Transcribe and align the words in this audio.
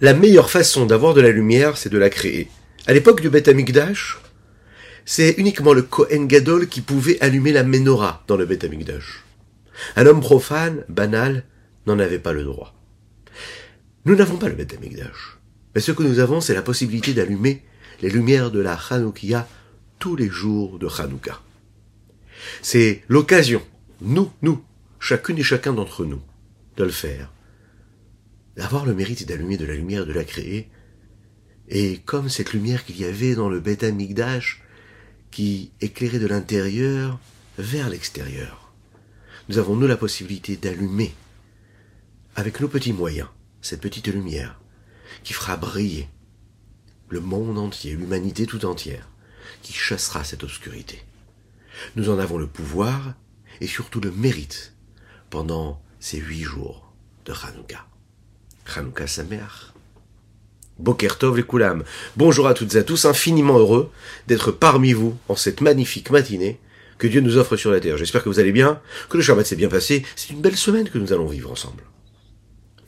la 0.00 0.14
meilleure 0.14 0.50
façon 0.50 0.86
d'avoir 0.86 1.14
de 1.14 1.20
la 1.20 1.30
lumière, 1.30 1.76
c'est 1.76 1.90
de 1.90 1.98
la 1.98 2.10
créer. 2.10 2.48
À 2.86 2.92
l'époque 2.92 3.20
du 3.20 3.28
Beth 3.28 3.48
Amikdash, 3.48 4.18
c'est 5.04 5.32
uniquement 5.32 5.72
le 5.72 5.82
Kohen 5.82 6.26
Gadol 6.26 6.68
qui 6.68 6.80
pouvait 6.80 7.20
allumer 7.20 7.52
la 7.52 7.64
menorah 7.64 8.24
dans 8.26 8.36
le 8.36 8.46
Beth 8.46 8.64
Amikdash. 8.64 9.24
Un 9.96 10.06
homme 10.06 10.20
profane, 10.20 10.84
banal, 10.88 11.44
n'en 11.86 11.98
avait 11.98 12.18
pas 12.18 12.32
le 12.32 12.44
droit. 12.44 12.74
Nous 14.06 14.14
n'avons 14.14 14.36
pas 14.36 14.48
le 14.48 14.54
Beth 14.54 14.74
Amikdash. 14.74 15.38
Mais 15.74 15.80
ce 15.80 15.92
que 15.92 16.02
nous 16.02 16.18
avons, 16.18 16.40
c'est 16.40 16.54
la 16.54 16.62
possibilité 16.62 17.12
d'allumer 17.12 17.62
les 18.00 18.10
lumières 18.10 18.50
de 18.50 18.60
la 18.60 18.78
Hanoukia 18.90 19.46
tous 19.98 20.16
les 20.16 20.28
jours 20.28 20.78
de 20.78 20.88
Hanouka. 20.88 21.40
C'est 22.62 23.02
l'occasion, 23.08 23.62
nous, 24.00 24.32
nous, 24.40 24.64
chacune 24.98 25.38
et 25.38 25.42
chacun 25.42 25.74
d'entre 25.74 26.06
nous, 26.06 26.22
de 26.78 26.84
le 26.84 26.90
faire. 26.90 27.30
D'avoir 28.60 28.84
le 28.84 28.92
mérite 28.92 29.26
d'allumer 29.26 29.56
de 29.56 29.64
la 29.64 29.72
lumière, 29.72 30.04
de 30.04 30.12
la 30.12 30.22
créer. 30.22 30.68
Et 31.70 31.96
comme 32.04 32.28
cette 32.28 32.52
lumière 32.52 32.84
qu'il 32.84 33.00
y 33.00 33.06
avait 33.06 33.34
dans 33.34 33.48
le 33.48 33.58
Beth 33.58 33.82
Amikdash, 33.84 34.62
qui 35.30 35.72
éclairait 35.80 36.18
de 36.18 36.26
l'intérieur 36.26 37.18
vers 37.56 37.88
l'extérieur, 37.88 38.70
nous 39.48 39.56
avons 39.56 39.76
nous 39.76 39.86
la 39.86 39.96
possibilité 39.96 40.58
d'allumer, 40.58 41.14
avec 42.36 42.60
nos 42.60 42.68
petits 42.68 42.92
moyens, 42.92 43.28
cette 43.62 43.80
petite 43.80 44.08
lumière, 44.08 44.60
qui 45.24 45.32
fera 45.32 45.56
briller 45.56 46.10
le 47.08 47.20
monde 47.20 47.56
entier, 47.56 47.96
l'humanité 47.96 48.44
tout 48.44 48.66
entière, 48.66 49.08
qui 49.62 49.72
chassera 49.72 50.22
cette 50.22 50.44
obscurité. 50.44 51.02
Nous 51.96 52.10
en 52.10 52.18
avons 52.18 52.36
le 52.36 52.46
pouvoir 52.46 53.14
et 53.62 53.66
surtout 53.66 54.02
le 54.02 54.10
mérite 54.10 54.74
pendant 55.30 55.82
ces 55.98 56.18
huit 56.18 56.42
jours 56.42 56.92
de 57.24 57.32
Hanouka. 57.32 57.89
Hanouka 58.66 59.06
Sameach. 59.06 59.72
Bokertov 60.78 61.36
les 61.36 61.42
Koulam. 61.42 61.84
Bonjour 62.16 62.46
à 62.46 62.54
toutes 62.54 62.74
et 62.74 62.78
à 62.78 62.82
tous, 62.82 63.04
infiniment 63.04 63.58
heureux 63.58 63.90
d'être 64.26 64.50
parmi 64.50 64.92
vous 64.92 65.16
en 65.28 65.36
cette 65.36 65.60
magnifique 65.60 66.10
matinée 66.10 66.58
que 66.98 67.06
Dieu 67.06 67.20
nous 67.20 67.36
offre 67.36 67.56
sur 67.56 67.70
la 67.70 67.80
terre. 67.80 67.96
J'espère 67.96 68.22
que 68.22 68.28
vous 68.28 68.40
allez 68.40 68.52
bien, 68.52 68.80
que 69.08 69.16
le 69.16 69.22
Shabbat 69.22 69.46
s'est 69.46 69.56
bien 69.56 69.68
passé. 69.68 70.04
C'est 70.16 70.30
une 70.30 70.40
belle 70.40 70.56
semaine 70.56 70.88
que 70.88 70.98
nous 70.98 71.12
allons 71.12 71.26
vivre 71.26 71.50
ensemble. 71.50 71.82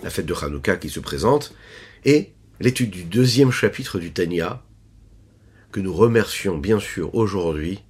La 0.02 0.10
fête 0.10 0.27
de 0.27 0.34
Hanouka 0.34 0.77
qui 0.77 0.91
se 0.91 1.00
présente 1.00 1.55
et 2.04 2.32
l'étude 2.60 2.91
du 2.91 3.04
deuxième 3.04 3.50
chapitre 3.50 3.98
du 3.98 4.12
Tanya, 4.12 4.62
que 5.70 5.80
nous 5.80 5.94
remercions 5.94 6.58
bien 6.58 6.78
sûr 6.78 7.14
aujourd'hui 7.14 7.82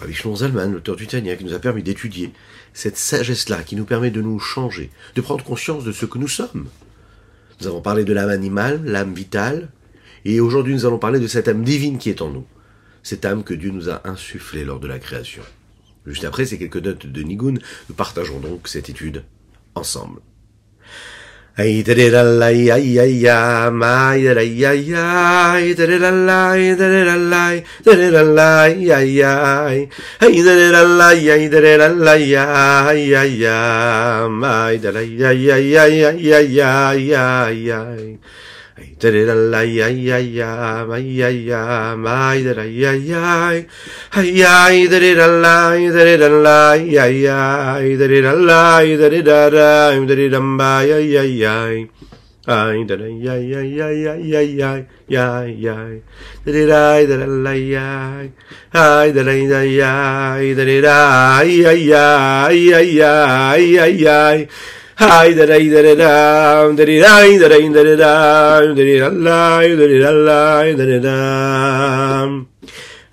Rabbi 0.00 0.14
Shlomo 0.14 0.36
Zalman, 0.36 0.72
l'auteur 0.72 0.96
du 0.96 1.06
Tanya, 1.06 1.36
qui 1.36 1.44
nous 1.44 1.52
a 1.52 1.58
permis 1.58 1.82
d'étudier 1.82 2.32
cette 2.72 2.96
sagesse-là, 2.96 3.62
qui 3.62 3.76
nous 3.76 3.84
permet 3.84 4.10
de 4.10 4.22
nous 4.22 4.38
changer, 4.38 4.90
de 5.14 5.20
prendre 5.20 5.44
conscience 5.44 5.84
de 5.84 5.92
ce 5.92 6.06
que 6.06 6.16
nous 6.16 6.28
sommes. 6.28 6.68
Nous 7.60 7.66
avons 7.66 7.82
parlé 7.82 8.04
de 8.04 8.12
l'âme 8.12 8.30
animale, 8.30 8.80
l'âme 8.84 9.12
vitale, 9.12 9.68
et 10.24 10.40
aujourd'hui 10.40 10.74
nous 10.74 10.86
allons 10.86 10.98
parler 10.98 11.20
de 11.20 11.26
cette 11.26 11.48
âme 11.48 11.62
divine 11.62 11.98
qui 11.98 12.08
est 12.08 12.22
en 12.22 12.30
nous, 12.30 12.46
cette 13.02 13.24
âme 13.24 13.44
que 13.44 13.52
Dieu 13.54 13.70
nous 13.70 13.90
a 13.90 14.00
insufflée 14.08 14.64
lors 14.64 14.80
de 14.80 14.88
la 14.88 14.98
création. 14.98 15.42
Juste 16.06 16.24
après 16.24 16.46
ces 16.46 16.58
quelques 16.58 16.78
notes 16.78 17.06
de 17.06 17.22
Nigun, 17.22 17.54
nous 17.88 17.94
partageons 17.94 18.40
donc 18.40 18.66
cette 18.66 18.88
étude 18.88 19.24
ensemble. 19.74 20.20
Ay 21.60 21.82
da 21.84 21.92
da 21.94 22.22
la 22.24 22.46
ay 22.46 22.70
ay 22.72 22.96
ay 23.04 23.70
my 23.80 24.16
da 24.24 24.40
ay 24.40 24.64
ay 24.64 24.88
ay 24.96 25.74
da 25.76 25.84
da 25.84 26.10
la 26.10 26.56
ay 26.56 26.72
da 26.80 26.86
da 26.88 27.16
la 27.32 27.42
ay 27.52 27.58
da 27.84 27.92
da 28.14 28.22
la 28.38 28.48
ay 28.64 28.88
ay 28.88 29.20
ay 29.20 29.78
ay 30.24 30.34
da 30.46 30.52
da 30.56 30.82
la 31.00 31.08
ay 31.12 31.48
da 31.52 31.60
da 31.60 31.88
la 32.06 32.12
ay 32.16 32.32
ay 32.32 33.12
ay 33.12 33.44
my 34.40 34.72
da 34.80 34.90
ay 34.96 35.12
ay 35.20 35.42
ay 35.52 35.76
ay 35.76 36.32
ay 36.32 37.12
ay 37.12 37.68
ay 37.68 38.04
da 52.60 52.70
da 52.70 53.06
ya 53.08 53.34
ya 53.36 53.70
ya 53.70 53.88
ya 53.90 54.14
ya 54.16 54.40
ya 54.40 54.74
ya 55.08 55.44
ya 55.44 56.00
da 56.44 56.52
da 56.52 57.06
da 57.06 57.16
da 57.16 57.26
la 57.26 57.52
ya 57.54 57.86
ay 58.72 59.12
da 59.12 59.22
da 59.22 59.34
da 59.48 59.60
ya 59.62 60.54
da 60.54 60.64
da 60.64 60.80
da 60.80 61.42
ya 61.44 61.72
ya 61.72 62.50
ya 62.50 63.56
ya 63.56 63.86
ya 63.86 64.46
Hi 65.00 65.32
da 65.32 65.46
da 65.46 65.56
da 65.56 65.80
da 65.80 65.94
da 65.96 66.76
da 66.76 66.84
da 66.84 67.16
da 67.40 67.48
da 67.48 67.48
da 67.48 67.84
da 67.84 67.94
da 67.96 68.04
da 68.04 68.26
da 68.80 69.80
da 69.80 70.76
da 70.76 70.84
da 70.84 70.98
da 71.00 71.16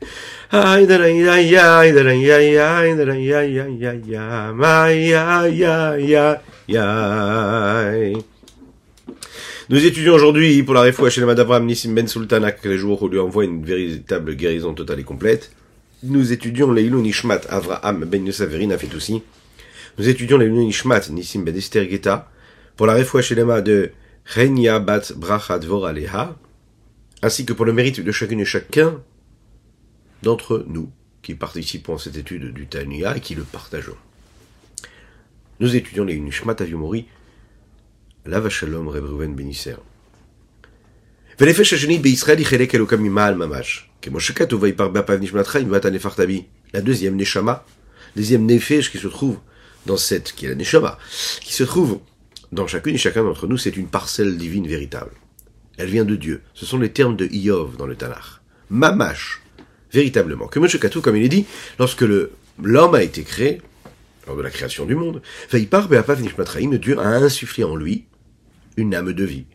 Nous 9.70 9.84
étudions 9.84 10.14
aujourd'hui 10.14 10.62
pour 10.62 10.76
la 10.76 10.82
réfoua 10.82 11.10
chez 11.10 11.22
le 11.22 11.26
Madavram 11.26 11.66
Nissim 11.66 11.96
Ben 11.96 12.08
Sultanak, 12.08 12.64
les 12.66 12.78
jours 12.78 13.02
où 13.02 13.10
lui 13.10 13.18
envoie 13.18 13.46
une 13.46 13.66
véritable 13.66 14.36
guérison 14.36 14.76
totale 14.76 15.00
et 15.00 15.04
complète. 15.04 15.52
Nous 16.04 16.32
étudions 16.32 16.72
les 16.72 16.88
Nishmat 16.88 17.42
Avraham 17.50 18.06
Ben 18.06 18.24
Yosef 18.24 18.52
aussi. 18.96 19.24
Nous 19.98 20.08
étudions 20.08 20.38
les 20.38 20.52
Nishmat 20.52 21.10
Nissim 21.10 21.42
Ben 21.42 21.58
Esther 21.58 21.90
Geta 21.90 22.30
pour 22.78 22.86
la 22.86 22.94
réfoua 22.94 23.24
chez 23.24 23.34
de 23.34 23.90
Renya 24.36 24.78
Bat 24.78 25.14
Voraleha, 25.18 26.36
ainsi 27.24 27.44
que 27.44 27.54
pour 27.54 27.66
le 27.66 27.74
mérite 27.74 28.02
de 28.02 28.12
chacune 28.12 28.42
et 28.42 28.46
chacun 28.46 29.02
d'entre 30.24 30.66
nous 30.68 30.90
qui 31.22 31.36
participons 31.36 31.96
à 31.96 32.00
cette 32.00 32.18
étude 32.18 32.54
du 32.54 32.66
Tanya 32.66 33.16
et 33.16 33.20
qui 33.20 33.36
le 33.36 33.44
partageons. 33.44 33.98
Nous 35.60 35.76
étudions 35.76 36.04
les 36.04 36.18
Nishmat 36.18 36.56
Aviomori, 36.60 37.06
Lava 38.26 38.50
Shalom 38.50 38.88
Reb 38.88 39.06
Ruven 39.06 39.36
Benisser. 39.36 39.76
La 46.74 46.82
deuxième 46.82 47.16
Neshama, 47.16 47.66
deuxième 48.16 48.46
Nefesh 48.46 48.92
qui 48.92 48.98
se 48.98 49.08
trouve 49.08 49.40
dans 49.86 49.98
cette, 49.98 50.32
qui 50.34 50.46
est 50.46 50.50
la 50.50 50.56
Neshama, 50.56 50.98
qui 51.42 51.54
se 51.54 51.64
trouve 51.64 52.00
dans 52.52 52.68
chacune 52.68 52.96
et 52.96 52.98
chacun 52.98 53.24
d'entre 53.24 53.48
nous, 53.48 53.58
c'est 53.58 53.76
une 53.76 53.88
parcelle 53.88 54.38
divine 54.38 54.68
véritable. 54.68 55.12
Elle 55.78 55.90
vient 55.90 56.06
de 56.06 56.16
Dieu. 56.16 56.42
Ce 56.54 56.66
sont 56.66 56.80
les 56.80 56.92
termes 56.92 57.16
de 57.16 57.26
Iov 57.26 57.78
dans 57.78 57.88
le 57.88 57.96
Tanakh. 57.96 58.42
Mamash, 58.70 59.43
véritablement. 59.94 60.48
Que 60.48 60.60
M. 60.60 60.68
Katou, 60.68 61.02
comme 61.02 61.16
il 61.16 61.24
est 61.24 61.30
dit, 61.30 61.46
lorsque 61.80 62.04
l'homme 62.62 62.96
a 62.96 63.04
été 63.04 63.24
créé, 63.24 63.62
lors 64.28 64.36
de 64.36 64.42
la 64.42 64.50
création 64.50 64.86
du 64.86 64.96
monde, 64.96 65.22
Dieu 65.52 67.00
a 67.00 67.08
insufflé 67.08 67.64
en 67.64 67.76
lui 67.76 68.06
une 68.78 68.96
âme 68.96 69.14
de 69.14 69.24
vie. 69.24 69.46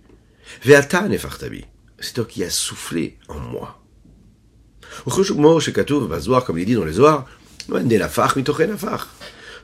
C'est 2.00 2.14
toi 2.14 2.24
qui 2.24 2.44
as 2.44 2.50
soufflé 2.50 3.18
en 3.28 3.38
moi. 3.38 3.82
Comme 5.04 6.58
il 6.58 6.64
dit 6.64 6.74
dans 6.74 6.84
les 6.84 6.92
Zohar, 6.92 7.26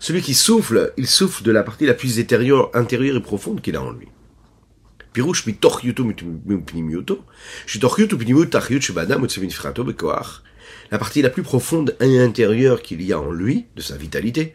celui 0.00 0.20
qui 0.20 0.34
souffle, 0.34 0.92
il 0.96 1.06
souffle 1.06 1.42
de 1.42 1.52
la 1.52 1.62
partie 1.62 1.86
la 1.86 1.94
plus 1.94 2.18
intérieure, 2.18 2.70
intérieure 2.74 3.16
et 3.16 3.22
profonde 3.22 3.62
qu'il 3.62 3.76
a 3.76 3.82
en 3.82 3.92
lui. 3.92 4.08
La 10.90 10.98
partie 10.98 11.22
la 11.22 11.30
plus 11.30 11.42
profonde 11.42 11.96
et 12.00 12.20
intérieure 12.20 12.82
qu'il 12.82 13.02
y 13.02 13.12
a 13.12 13.20
en 13.20 13.30
lui, 13.30 13.66
de 13.76 13.82
sa 13.82 13.96
vitalité, 13.96 14.54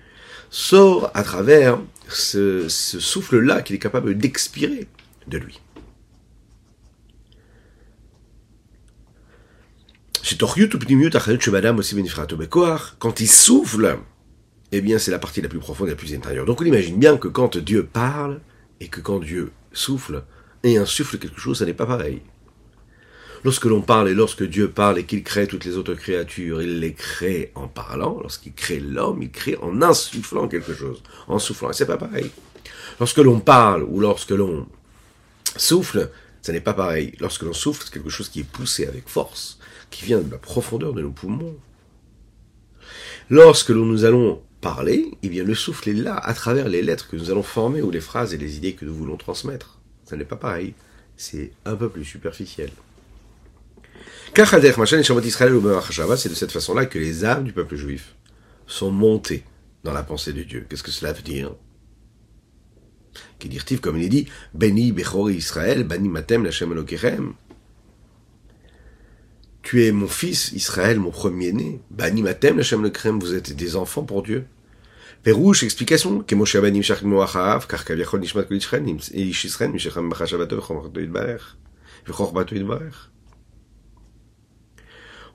sort 0.50 1.12
à 1.14 1.24
travers 1.24 1.80
ce, 2.08 2.68
souffle-là 2.68 3.62
qu'il 3.62 3.76
est 3.76 3.80
capable 3.80 4.18
d'expirer 4.18 4.88
de 5.28 5.38
lui. 5.38 5.62
Quand 13.00 13.20
il 13.20 13.28
souffle, 13.28 13.98
eh 14.72 14.82
bien 14.82 15.00
c'est 15.00 15.12
la 15.12 15.20
partie 15.20 15.42
la 15.42 15.50
plus 15.50 15.60
profonde 15.60 15.88
et 15.88 15.92
la 15.92 15.98
plus 15.98 16.14
intérieure. 16.14 16.46
Donc 16.46 16.62
on 16.62 16.66
imagine 16.66 16.98
bien 16.98 17.18
que 17.18 17.28
quand 17.28 17.58
Dieu 17.58 17.86
parle 17.86 18.42
et 18.80 18.88
que 18.88 19.02
quand 19.02 19.20
Dieu 19.20 19.52
souffle 19.74 20.24
et 20.64 20.78
insuffle 20.78 21.18
quelque 21.18 21.40
chose, 21.40 21.60
ça 21.60 21.66
n'est 21.66 21.74
pas 21.74 21.86
pareil. 21.86 22.22
Lorsque 23.44 23.66
l'on 23.66 23.82
parle 23.82 24.10
et 24.10 24.14
lorsque 24.14 24.44
Dieu 24.44 24.70
parle 24.70 25.00
et 25.00 25.06
qu'il 25.06 25.24
crée 25.24 25.48
toutes 25.48 25.66
les 25.66 25.78
autres 25.78 25.94
créatures, 25.94 26.62
il 26.62 26.80
les 26.80 26.94
crée 26.94 27.52
en 27.56 27.68
parlant. 27.68 28.20
Lorsqu'il 28.22 28.54
crée 28.54 28.80
l'homme, 28.80 29.22
il 29.24 29.32
crée 29.32 29.58
en 29.62 29.82
insufflant 29.82 30.48
quelque 30.48 30.74
chose, 30.74 31.02
en 31.28 31.40
soufflant. 31.40 31.72
Et 31.72 31.74
c'est 31.74 31.86
pas 31.86 31.98
pareil. 31.98 32.32
Lorsque 33.00 33.18
l'on 33.18 33.40
parle 33.40 33.84
ou 33.84 34.00
lorsque 34.00 34.32
l'on 34.32 34.68
Souffle, 35.58 36.10
ça 36.42 36.54
n'est 36.54 36.62
pas 36.62 36.74
pareil. 36.74 37.14
Lorsque 37.20 37.44
l'on 37.44 37.54
souffle, 37.54 37.84
c'est 37.84 37.94
quelque 37.94 38.10
chose 38.10 38.30
qui 38.30 38.42
est 38.42 38.44
poussé 38.44 38.88
avec 38.88 39.08
force, 39.08 39.60
qui 39.90 40.06
vient 40.06 40.20
de 40.20 40.32
la 40.32 40.38
profondeur 40.38 40.94
de 40.94 41.02
nos 41.02 41.12
poumons. 41.12 41.56
Lorsque 43.30 43.72
nous 43.72 44.06
allons 44.06 44.42
parler, 44.62 45.12
eh 45.22 45.30
bien 45.30 45.44
le 45.44 45.56
souffle 45.56 45.90
est 45.90 45.94
là, 45.94 46.16
à 46.16 46.34
travers 46.34 46.70
les 46.70 46.82
lettres 46.82 47.10
que 47.10 47.16
nous 47.16 47.32
allons 47.32 47.44
former 47.44 47.82
ou 47.82 47.92
les 47.92 48.02
phrases 48.02 48.34
et 48.34 48.38
les 48.38 48.58
idées 48.58 48.74
que 48.74 48.86
nous 48.86 48.94
voulons 48.94 49.18
transmettre. 49.18 49.80
Ça 50.06 50.16
n'est 50.16 50.26
pas 50.26 50.36
pareil. 50.36 50.74
C'est 51.18 51.52
un 51.66 51.76
peu 51.76 51.90
plus 51.90 52.06
superficiel. 52.06 52.72
C'est 54.36 56.30
de 56.30 56.36
cette 56.36 56.52
façon-là 56.52 56.86
que 56.86 57.00
les 57.00 57.26
âmes 57.26 57.44
du 57.44 57.52
peuple 57.52 57.76
juif 57.76 58.16
sont 58.68 58.92
montées 58.92 59.44
dans 59.84 59.94
la 59.94 60.04
pensée 60.04 60.34
de 60.34 60.44
Dieu. 60.44 60.66
Qu'est-ce 60.70 60.84
que 60.84 60.92
cela 60.92 61.14
veut 61.14 61.22
dire 61.22 61.56
Qui 63.40 63.50
dit 63.50 63.60
comme 63.80 63.98
il 63.98 64.06
est 64.06 64.10
dit. 64.10 64.28
Tu 69.62 69.86
es 69.86 69.92
mon 69.92 70.08
fils, 70.08 70.52
Israël, 70.54 71.00
mon 71.00 71.12
premier-né. 71.12 71.82
Bani 71.92 72.22
Matem 72.22 72.62
vous 73.20 73.34
êtes 73.34 73.56
des 73.56 73.76
enfants 73.76 74.04
pour 74.04 74.24
Dieu. 74.24 74.46
Explication. 75.26 76.24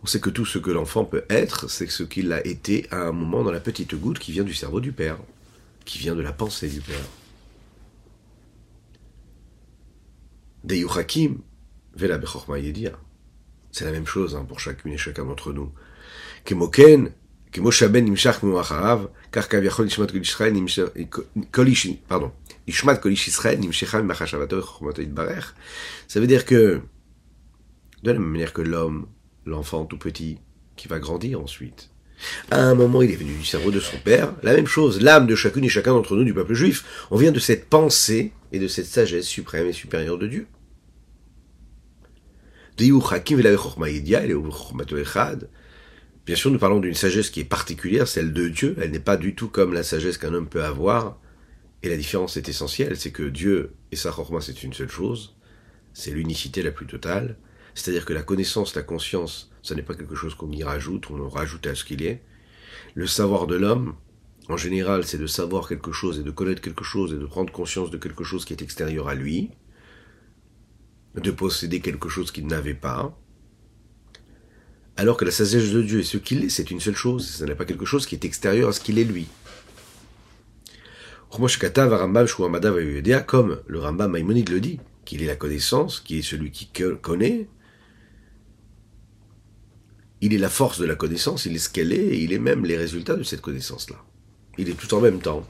On 0.04 0.06
sait 0.06 0.20
que 0.20 0.28
tout 0.28 0.44
ce 0.44 0.58
que 0.58 0.70
l'enfant 0.70 1.06
peut 1.06 1.24
être, 1.30 1.70
c'est 1.70 1.86
ce 1.86 2.02
qu'il 2.02 2.30
a 2.34 2.46
été 2.46 2.86
à 2.90 3.06
un 3.06 3.12
moment 3.12 3.42
dans 3.42 3.50
la 3.50 3.58
petite 3.58 3.94
goutte 3.94 4.18
qui 4.18 4.32
vient 4.32 4.44
du 4.44 4.52
cerveau 4.52 4.78
du 4.78 4.92
père, 4.92 5.16
qui 5.86 5.96
vient 5.98 6.14
de 6.14 6.20
la 6.20 6.34
pensée 6.34 6.68
du 6.68 6.82
père. 6.82 7.06
Deyuchakim, 10.62 11.38
Vela. 11.96 12.20
C'est 13.72 13.86
la 13.86 13.92
même 13.92 14.06
chose 14.06 14.36
hein, 14.36 14.44
pour 14.46 14.60
chacune 14.60 14.92
et 14.92 14.98
chacun 14.98 15.24
d'entre 15.24 15.54
nous. 15.54 15.72
Kemoken, 16.44 17.10
Kemoshaben 17.50 18.04
Nimshach 18.04 18.42
Muacharav, 18.42 19.08
car 19.32 19.48
Kaviachol 19.48 19.86
Ishmat 19.86 20.08
Kol 21.50 21.72
pardon, 22.06 22.30
Ishmat 22.66 22.96
Kolish 22.96 23.28
Israël, 23.28 23.58
Nimshecham 23.58 24.04
Machashavato 24.04 24.60
Chormato 24.60 25.00
Yitbarech. 25.00 25.54
Ça 26.08 26.20
veut 26.20 26.26
dire 26.26 26.44
que, 26.44 26.82
de 28.02 28.12
la 28.12 28.18
même 28.18 28.28
manière 28.28 28.52
que 28.52 28.60
l'homme 28.60 29.06
l'enfant 29.46 29.84
tout 29.84 29.98
petit, 29.98 30.38
qui 30.76 30.88
va 30.88 30.98
grandir 30.98 31.40
ensuite. 31.40 31.90
À 32.50 32.60
un 32.60 32.74
moment, 32.74 33.02
il 33.02 33.10
est 33.10 33.16
venu 33.16 33.34
du 33.34 33.44
cerveau 33.44 33.70
de 33.70 33.80
son 33.80 33.98
père. 33.98 34.34
La 34.42 34.54
même 34.54 34.66
chose, 34.66 35.00
l'âme 35.02 35.26
de 35.26 35.34
chacune 35.34 35.64
et 35.64 35.68
chacun 35.68 35.92
d'entre 35.92 36.16
nous 36.16 36.24
du 36.24 36.34
peuple 36.34 36.54
juif. 36.54 37.06
On 37.10 37.16
vient 37.16 37.32
de 37.32 37.38
cette 37.38 37.68
pensée 37.68 38.32
et 38.52 38.58
de 38.58 38.68
cette 38.68 38.86
sagesse 38.86 39.26
suprême 39.26 39.66
et 39.66 39.72
supérieure 39.72 40.18
de 40.18 40.26
Dieu. 40.26 40.46
Bien 46.26 46.36
sûr, 46.36 46.50
nous 46.50 46.58
parlons 46.58 46.80
d'une 46.80 46.94
sagesse 46.94 47.30
qui 47.30 47.40
est 47.40 47.44
particulière, 47.44 48.08
celle 48.08 48.32
de 48.32 48.48
Dieu. 48.48 48.76
Elle 48.80 48.90
n'est 48.90 48.98
pas 48.98 49.16
du 49.16 49.34
tout 49.34 49.48
comme 49.48 49.74
la 49.74 49.82
sagesse 49.82 50.18
qu'un 50.18 50.32
homme 50.32 50.48
peut 50.48 50.64
avoir. 50.64 51.18
Et 51.82 51.88
la 51.88 51.96
différence 51.96 52.38
est 52.38 52.48
essentielle, 52.48 52.96
c'est 52.96 53.10
que 53.10 53.24
Dieu 53.24 53.74
et 53.92 53.96
sa 53.96 54.10
chorma, 54.10 54.40
c'est 54.40 54.62
une 54.62 54.72
seule 54.72 54.88
chose. 54.88 55.36
C'est 55.92 56.10
l'unicité 56.10 56.62
la 56.62 56.70
plus 56.70 56.86
totale. 56.86 57.36
C'est-à-dire 57.74 58.04
que 58.04 58.12
la 58.12 58.22
connaissance, 58.22 58.74
la 58.74 58.82
conscience, 58.82 59.50
ce 59.62 59.74
n'est 59.74 59.82
pas 59.82 59.94
quelque 59.94 60.14
chose 60.14 60.34
qu'on 60.34 60.50
y 60.50 60.62
rajoute, 60.62 61.10
on 61.10 61.28
rajoute 61.28 61.66
à 61.66 61.74
ce 61.74 61.84
qu'il 61.84 62.02
est. 62.02 62.22
Le 62.94 63.06
savoir 63.06 63.46
de 63.46 63.56
l'homme, 63.56 63.94
en 64.48 64.56
général, 64.56 65.04
c'est 65.04 65.18
de 65.18 65.26
savoir 65.26 65.68
quelque 65.68 65.92
chose 65.92 66.18
et 66.18 66.22
de 66.22 66.30
connaître 66.30 66.60
quelque 66.60 66.84
chose 66.84 67.12
et 67.12 67.18
de 67.18 67.26
prendre 67.26 67.52
conscience 67.52 67.90
de 67.90 67.96
quelque 67.96 68.24
chose 68.24 68.44
qui 68.44 68.52
est 68.52 68.62
extérieur 68.62 69.08
à 69.08 69.14
lui, 69.14 69.50
de 71.14 71.30
posséder 71.30 71.80
quelque 71.80 72.08
chose 72.08 72.30
qu'il 72.30 72.46
n'avait 72.46 72.74
pas, 72.74 73.16
alors 74.96 75.16
que 75.16 75.24
la 75.24 75.32
sagesse 75.32 75.72
de 75.72 75.82
Dieu 75.82 76.00
est 76.00 76.04
ce 76.04 76.18
qu'il 76.18 76.44
est, 76.44 76.48
c'est 76.48 76.70
une 76.70 76.78
seule 76.78 76.94
chose, 76.94 77.26
ce 77.26 77.44
n'est 77.44 77.56
pas 77.56 77.64
quelque 77.64 77.84
chose 77.84 78.06
qui 78.06 78.14
est 78.14 78.24
extérieur 78.24 78.68
à 78.68 78.72
ce 78.72 78.80
qu'il 78.80 78.98
est 78.98 79.04
lui. 79.04 79.26
Comme 83.26 83.58
le 83.66 83.80
Rambam 83.80 84.12
Maïmonide 84.12 84.50
le 84.50 84.60
dit, 84.60 84.78
qu'il 85.04 85.22
est 85.22 85.26
la 85.26 85.34
connaissance, 85.34 85.98
qui 86.00 86.18
est 86.18 86.22
celui 86.22 86.52
qui 86.52 86.70
connaît, 87.02 87.48
il 90.24 90.32
est 90.32 90.38
la 90.38 90.48
force 90.48 90.78
de 90.78 90.86
la 90.86 90.94
connaissance, 90.94 91.44
il 91.44 91.54
est 91.54 91.58
ce 91.58 91.68
qu'elle 91.68 91.92
est, 91.92 91.96
et 91.96 92.18
il 92.22 92.32
est 92.32 92.38
même 92.38 92.64
les 92.64 92.78
résultats 92.78 93.14
de 93.14 93.22
cette 93.22 93.42
connaissance-là. 93.42 93.96
Il 94.56 94.70
est 94.70 94.72
tout 94.72 94.94
en 94.94 95.00
même 95.02 95.18
temps. 95.18 95.46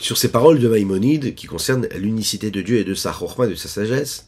Sur 0.00 0.18
ces 0.18 0.32
paroles 0.32 0.58
de 0.58 0.66
Maïmonide, 0.66 1.36
qui 1.36 1.46
concernent 1.46 1.86
l'unicité 1.96 2.50
de 2.50 2.60
Dieu 2.60 2.78
et 2.78 2.84
de 2.84 2.94
sa 2.94 3.12
chorma, 3.12 3.46
de 3.46 3.54
sa 3.54 3.68
sagesse, 3.68 4.26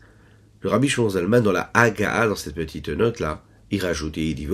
le 0.61 0.71
rabbi 0.71 0.89
Shimon 0.89 1.11
Zalman, 1.11 1.41
dans 1.41 1.51
la 1.51 1.73
Haga'a, 1.75 2.29
dans 2.29 2.37
cette 2.37 2.55
petite 2.55 2.89
note-là, 2.89 3.43
il 3.73 3.83
rajoute 3.83 4.17
et 4.17 4.29
il 4.29 4.37
dit 4.37 4.49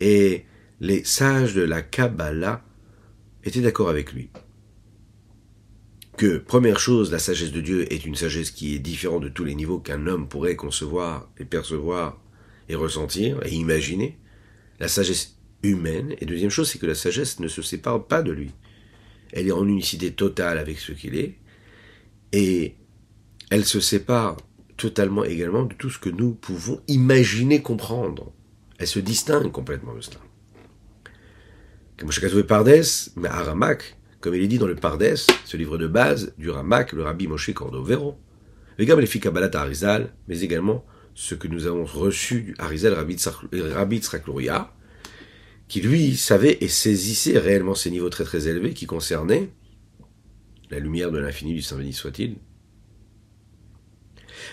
Et 0.00 0.44
les 0.80 1.04
sages 1.04 1.54
de 1.54 1.62
la 1.62 1.82
Kabbalah 1.82 2.62
étaient 3.42 3.60
d'accord 3.60 3.88
avec 3.88 4.12
lui 4.12 4.30
que, 6.16 6.38
première 6.38 6.78
chose, 6.78 7.10
la 7.10 7.18
sagesse 7.18 7.52
de 7.52 7.60
Dieu 7.60 7.92
est 7.92 8.04
une 8.04 8.14
sagesse 8.14 8.50
qui 8.50 8.74
est 8.74 8.78
différente 8.78 9.22
de 9.22 9.28
tous 9.28 9.44
les 9.44 9.54
niveaux 9.54 9.78
qu'un 9.78 10.06
homme 10.06 10.28
pourrait 10.28 10.56
concevoir 10.56 11.28
et 11.38 11.44
percevoir 11.44 12.20
et 12.68 12.74
ressentir 12.74 13.44
et 13.44 13.52
imaginer. 13.52 14.18
La 14.80 14.88
sagesse 14.88 15.36
humaine. 15.62 16.14
Et 16.20 16.26
deuxième 16.26 16.50
chose, 16.50 16.70
c'est 16.70 16.78
que 16.78 16.86
la 16.86 16.94
sagesse 16.94 17.40
ne 17.40 17.48
se 17.48 17.62
sépare 17.62 18.04
pas 18.06 18.22
de 18.22 18.32
lui. 18.32 18.52
Elle 19.32 19.48
est 19.48 19.52
en 19.52 19.66
unicité 19.66 20.12
totale 20.12 20.58
avec 20.58 20.78
ce 20.78 20.92
qu'il 20.92 21.16
est. 21.16 21.34
Et 22.32 22.74
elle 23.50 23.64
se 23.64 23.80
sépare 23.80 24.36
totalement 24.76 25.24
également 25.24 25.64
de 25.64 25.74
tout 25.74 25.90
ce 25.90 25.98
que 25.98 26.10
nous 26.10 26.34
pouvons 26.34 26.80
imaginer 26.88 27.62
comprendre. 27.62 28.32
Elle 28.78 28.86
se 28.86 28.98
distingue 28.98 29.52
complètement 29.52 29.94
de 29.94 30.00
cela. 30.00 30.20
Comme 31.96 32.10
mais 33.16 33.28
comme 34.24 34.34
il 34.34 34.42
est 34.42 34.48
dit 34.48 34.56
dans 34.56 34.66
le 34.66 34.74
Pardes, 34.74 35.16
ce 35.44 35.56
livre 35.58 35.76
de 35.76 35.86
base 35.86 36.32
du 36.38 36.48
Ramak, 36.48 36.94
le 36.94 37.02
Rabbi 37.02 37.28
Moshe 37.28 37.52
Cordovero, 37.52 38.16
les 38.78 38.86
Kabbalat 38.86 39.50
Harizal, 39.52 40.14
mais 40.28 40.40
également 40.40 40.82
ce 41.14 41.34
que 41.34 41.46
nous 41.46 41.66
avons 41.66 41.84
reçu 41.84 42.40
du 42.40 42.54
Harizal 42.58 42.94
Rabbi 42.94 43.98
Tzraklouria, 43.98 44.72
qui 45.68 45.82
lui 45.82 46.16
savait 46.16 46.56
et 46.62 46.68
saisissait 46.68 47.38
réellement 47.38 47.74
ces 47.74 47.90
niveaux 47.90 48.08
très 48.08 48.24
très 48.24 48.48
élevés 48.48 48.72
qui 48.72 48.86
concernaient 48.86 49.50
la 50.70 50.78
lumière 50.78 51.10
de 51.10 51.18
l'infini 51.18 51.52
du 51.52 51.60
Saint 51.60 51.76
béni 51.76 51.92
soit-il. 51.92 52.36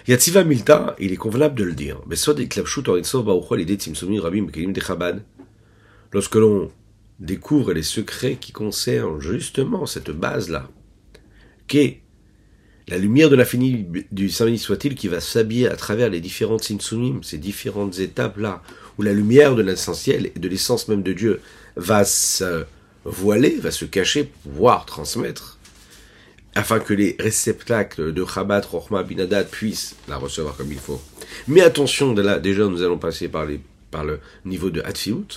Yatsiva 0.05 0.43
Milta, 0.43 0.97
il 0.99 1.13
est 1.13 1.15
convenable 1.15 1.55
de 1.55 1.63
le 1.63 1.73
dire. 1.73 2.01
Lorsque 6.13 6.35
l'on 6.35 6.71
découvre 7.21 7.71
les 7.71 7.83
secrets 7.83 8.35
qui 8.35 8.51
concernent 8.51 9.21
justement 9.21 9.85
cette 9.85 10.11
base-là, 10.11 10.69
qu'est 11.67 12.01
la 12.87 12.97
lumière 12.97 13.29
de 13.29 13.35
l'infini 13.35 13.85
du 14.11 14.29
Saint 14.29 14.57
soit-il 14.57 14.95
qui 14.95 15.07
va 15.07 15.21
s'habiller 15.21 15.69
à 15.69 15.75
travers 15.75 16.09
les 16.09 16.19
différentes 16.19 16.63
sinsunim, 16.63 17.23
ces 17.23 17.37
différentes 17.37 17.99
étapes-là, 17.99 18.61
où 18.97 19.03
la 19.03 19.13
lumière 19.13 19.55
de 19.55 19.61
l'essentiel 19.61 20.31
et 20.35 20.39
de 20.39 20.49
l'essence 20.49 20.87
même 20.87 21.03
de 21.03 21.13
Dieu 21.13 21.41
va 21.75 22.03
se 22.03 22.65
voiler, 23.05 23.55
va 23.57 23.71
se 23.71 23.85
cacher, 23.85 24.25
pouvoir 24.43 24.85
transmettre, 24.85 25.59
afin 26.55 26.79
que 26.79 26.93
les 26.93 27.15
réceptacles 27.19 28.13
de 28.13 28.25
Chabad, 28.25 28.65
Rochma, 28.65 29.03
Binadat 29.03 29.45
puissent 29.45 29.95
la 30.09 30.17
recevoir 30.17 30.57
comme 30.57 30.71
il 30.71 30.79
faut. 30.79 31.01
Mais 31.47 31.61
attention, 31.61 32.13
déjà 32.13 32.65
nous 32.65 32.81
allons 32.81 32.97
passer 32.97 33.29
par, 33.29 33.45
le 33.45 34.19
niveau 34.43 34.69
de 34.69 34.81
Hatfiut, 34.81 35.27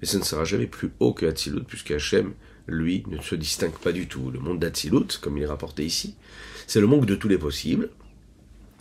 mais 0.00 0.06
ce 0.06 0.18
ne 0.18 0.22
sera 0.22 0.44
jamais 0.44 0.66
plus 0.66 0.90
haut 1.00 1.12
que 1.12 1.26
Hatzilut, 1.26 1.64
puisque 1.64 1.90
Hachem, 1.90 2.32
lui, 2.66 3.04
ne 3.08 3.20
se 3.20 3.34
distingue 3.34 3.72
pas 3.72 3.92
du 3.92 4.06
tout. 4.06 4.30
Le 4.30 4.38
monde 4.38 4.58
d'Hatzilut, 4.58 5.18
comme 5.20 5.36
il 5.36 5.42
est 5.42 5.46
rapporté 5.46 5.84
ici, 5.84 6.14
c'est 6.66 6.80
le 6.80 6.86
manque 6.86 7.06
de 7.06 7.14
tous 7.14 7.28
les 7.28 7.38
possibles. 7.38 7.90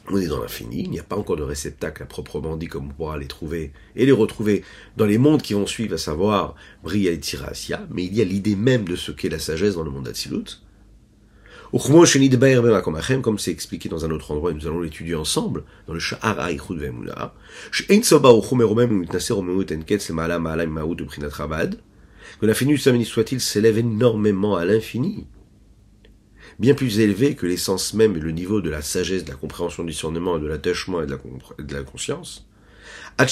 On 0.10 0.17
est 0.17 0.27
dans 0.27 0.41
l'infini, 0.41 0.84
il 0.84 0.89
n'y 0.89 1.00
a 1.00 1.03
pas 1.03 1.17
encore 1.17 1.36
de 1.36 1.44
réceptacle 1.44 2.01
à 2.01 2.06
proprement 2.06 2.56
dit 2.56 2.67
comme 2.67 2.86
on 2.86 2.94
pourra 2.94 3.17
les 3.17 3.27
trouver 3.27 3.74
et 3.98 4.06
les 4.06 4.13
retrouver 4.13 4.63
dans 4.96 5.06
les 5.06 5.17
mondes 5.17 5.41
qui 5.41 5.53
vont 5.53 5.67
suivre, 5.67 5.96
à 5.96 5.98
savoir 5.98 6.56
Bria 6.82 7.12
et 7.12 7.20
Tirasia, 7.20 7.86
mais 7.91 8.06
il 8.06 8.15
y 8.15 8.22
a 8.22 8.24
l'idée 8.24 8.56
même 8.56 8.86
de 8.86 8.96
ce 8.96 9.12
qu'est 9.12 9.27
la 9.27 9.39
sagesse 9.39 9.75
dans 9.75 9.84
le 9.84 9.91
monde 9.91 10.06
d'Atsilut. 10.06 10.62
Comme 11.72 13.40
c'est 13.40 13.52
expliqué 13.52 13.90
dans 13.90 14.06
un 14.06 14.12
autre 14.12 14.32
endroit, 14.32 14.52
et 14.52 14.54
nous 14.54 14.68
allons 14.68 14.82
l'étudier 14.82 15.16
ensemble, 15.16 15.64
dans 15.88 15.94
le 15.94 16.00
Sha'ar 16.00 16.48
Aichud 16.48 16.80
Vemuna, 16.80 17.34
que 22.40 22.46
l'infini 22.46 22.74
du 22.74 23.06
soit-il 23.06 23.42
s'élève 23.42 23.78
énormément 23.78 24.56
à 24.56 24.66
l'infini, 24.66 25.28
bien 26.60 26.74
plus 26.74 27.00
élevé 27.00 27.36
que 27.36 27.46
l'essence 27.46 27.94
même 27.94 28.16
et 28.16 28.20
le 28.20 28.32
niveau 28.32 28.62
de 28.62 28.70
la 28.70 28.82
sagesse, 28.82 29.26
de 29.26 29.30
la 29.30 29.36
compréhension 29.36 29.84
du 29.84 29.92
discernement 29.92 30.38
et 30.38 30.42
de 30.42 30.48
l'attachement 30.48 31.02
et 31.02 31.08
de 31.08 31.74
la, 31.74 31.84
conscience. 31.84 32.48
À 33.18 33.26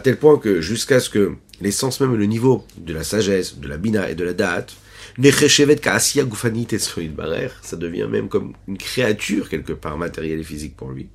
tel 0.00 0.16
point 0.16 0.38
que 0.38 0.60
jusqu'à 0.60 1.00
ce 1.00 1.10
que 1.10 1.34
l'essence 1.60 2.00
même, 2.00 2.16
le 2.16 2.26
niveau 2.26 2.64
de 2.76 2.92
la 2.92 3.04
sagesse, 3.04 3.58
de 3.58 3.68
la 3.68 3.78
bina 3.78 4.10
et 4.10 4.14
de 4.14 4.24
la 4.24 4.32
date, 4.32 4.74
ça 5.18 5.30
devient 7.76 8.06
même 8.10 8.28
comme 8.28 8.52
une 8.68 8.76
créature 8.76 9.48
quelque 9.48 9.72
part 9.72 9.96
matérielle 9.96 10.40
et 10.40 10.44
physique 10.44 10.76
pour 10.76 10.90
lui. 10.90 11.08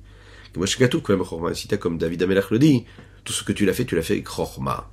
Comme 1.78 1.98
David 1.98 2.22
Amelach 2.22 2.50
le 2.50 2.58
dit, 2.58 2.84
tout 3.24 3.32
ce 3.32 3.44
que 3.44 3.52
tu 3.52 3.64
l'as 3.64 3.72
fait, 3.72 3.84
tu 3.84 3.94
l'as 3.94 4.02
fait 4.02 4.14
avec 4.14 4.26
Chorma. 4.26 4.90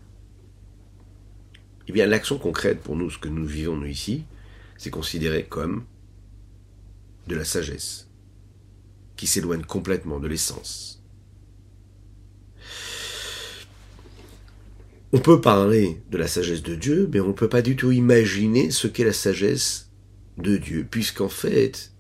Eh 1.87 1.91
bien, 1.91 2.05
l'action 2.05 2.37
concrète 2.37 2.81
pour 2.81 2.95
nous, 2.95 3.09
ce 3.09 3.17
que 3.17 3.29
nous 3.29 3.45
vivons 3.45 3.75
nous 3.75 3.87
ici, 3.87 4.25
c'est 4.77 4.91
considéré 4.91 5.45
comme 5.45 5.85
de 7.27 7.35
la 7.35 7.45
sagesse, 7.45 8.07
qui 9.17 9.25
s'éloigne 9.25 9.63
complètement 9.63 10.19
de 10.19 10.27
l'essence. 10.27 10.98
On 15.11 15.19
peut 15.19 15.41
parler 15.41 16.01
de 16.11 16.17
la 16.17 16.27
sagesse 16.27 16.61
de 16.61 16.75
Dieu, 16.75 17.09
mais 17.11 17.19
on 17.19 17.29
ne 17.29 17.33
peut 17.33 17.49
pas 17.49 17.63
du 17.63 17.75
tout 17.75 17.91
imaginer 17.91 18.69
ce 18.69 18.87
qu'est 18.87 19.05
la 19.05 19.13
sagesse 19.13 19.89
de 20.37 20.57
Dieu, 20.57 20.85
puisqu'en 20.89 21.29
fait, 21.29 21.91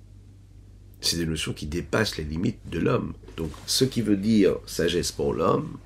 c'est 1.01 1.17
des 1.17 1.25
notions 1.25 1.53
qui 1.53 1.65
dépassent 1.65 2.17
les 2.17 2.23
limites 2.23 2.59
de 2.69 2.77
l'homme. 2.77 3.13
Donc, 3.35 3.49
ce 3.65 3.83
qui 3.83 4.03
veut 4.03 4.15
dire 4.15 4.57
sagesse 4.67 5.11
pour 5.11 5.33
l'homme, 5.33 5.79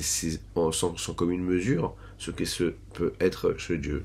c'est 0.00 0.40
sans, 0.54 0.96
sans 0.96 1.14
commune 1.14 1.42
mesure 1.42 1.96
ce 2.16 2.30
que 2.30 2.44
ce 2.44 2.74
peut 2.94 3.14
être 3.18 3.56
chez 3.58 3.76
Dieu. 3.76 4.04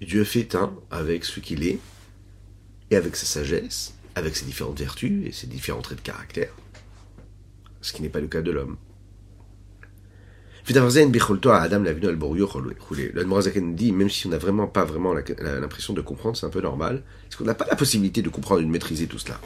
Dieu 0.00 0.24
fait 0.24 0.54
un 0.54 0.74
avec 0.90 1.26
ce 1.26 1.40
qu'il 1.40 1.66
est, 1.66 1.80
et 2.90 2.96
avec 2.96 3.14
sa 3.14 3.26
sagesse, 3.26 3.94
avec 4.14 4.36
ses 4.36 4.46
différentes 4.46 4.78
vertus 4.78 5.26
et 5.26 5.32
ses 5.32 5.46
différents 5.46 5.82
traits 5.82 5.98
de 5.98 6.02
caractère, 6.02 6.54
ce 7.82 7.92
qui 7.92 8.00
n'est 8.00 8.08
pas 8.08 8.20
le 8.20 8.28
cas 8.28 8.40
de 8.40 8.50
l'homme. 8.50 8.78
Le 10.66 10.72
dit, 13.74 13.92
même 13.92 14.08
si 14.08 14.26
on 14.26 14.30
n'a 14.30 14.38
vraiment 14.38 14.66
pas 14.66 14.84
vraiment 14.84 15.12
l'impression 15.12 15.92
de 15.92 16.00
comprendre, 16.00 16.36
c'est 16.36 16.46
un 16.46 16.50
peu 16.50 16.62
normal, 16.62 17.02
parce 17.24 17.36
qu'on 17.36 17.44
n'a 17.44 17.54
pas 17.54 17.66
la 17.68 17.76
possibilité 17.76 18.22
de 18.22 18.30
comprendre 18.30 18.62
et 18.62 18.64
de 18.64 18.70
maîtriser 18.70 19.06
tout 19.06 19.18
cela? 19.18 19.38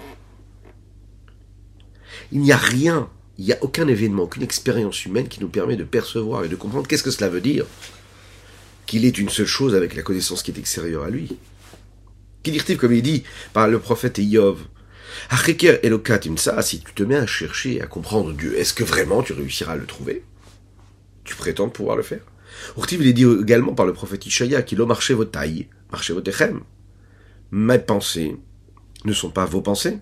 Il 2.30 2.40
n'y 2.40 2.52
a 2.52 2.56
rien, 2.56 3.08
il 3.36 3.46
n'y 3.46 3.52
a 3.52 3.58
aucun 3.62 3.88
événement, 3.88 4.24
aucune 4.24 4.44
expérience 4.44 5.04
humaine 5.06 5.28
qui 5.28 5.40
nous 5.40 5.48
permet 5.48 5.76
de 5.76 5.84
percevoir 5.84 6.44
et 6.44 6.48
de 6.48 6.56
comprendre 6.56 6.86
qu'est-ce 6.86 7.02
que 7.02 7.10
cela 7.10 7.28
veut 7.28 7.40
dire. 7.40 7.66
Qu'il 8.86 9.04
est 9.04 9.18
une 9.18 9.28
seule 9.28 9.46
chose 9.46 9.74
avec 9.74 9.96
la 9.96 10.02
connaissance 10.02 10.42
qui 10.42 10.52
est 10.52 10.58
extérieure 10.58 11.02
à 11.04 11.10
lui. 11.10 11.36
Qu'il 12.42 12.62
comme 12.76 12.92
il 12.92 13.02
dit 13.02 13.24
par 13.52 13.66
le 13.66 13.80
prophète 13.80 14.18
Iov, 14.18 14.60
si 16.62 16.80
tu 16.80 16.92
te 16.94 17.02
mets 17.02 17.16
à 17.16 17.26
chercher, 17.26 17.80
à 17.80 17.86
comprendre 17.86 18.32
Dieu, 18.32 18.56
est-ce 18.56 18.72
que 18.72 18.84
vraiment 18.84 19.22
tu 19.22 19.32
réussiras 19.32 19.72
à 19.72 19.76
le 19.76 19.86
trouver? 19.86 20.22
Tu 21.28 21.36
prétends 21.36 21.68
pouvoir 21.68 21.96
le 21.96 22.02
faire. 22.02 22.22
Urtiv, 22.78 23.02
il 23.02 23.08
est 23.08 23.12
dit 23.12 23.24
également 23.24 23.74
par 23.74 23.84
le 23.84 23.92
prophète 23.92 24.24
Ishaya 24.24 24.62
qu'il 24.62 24.80
a 24.80 24.86
marché 24.86 25.12
vos 25.12 25.26
tailles, 25.26 25.68
marché 25.92 26.14
vos 26.14 26.22
techem. 26.22 26.62
Mes 27.50 27.78
pensées 27.78 28.36
ne 29.04 29.12
sont 29.12 29.30
pas 29.30 29.44
vos 29.44 29.60
pensées. 29.60 29.98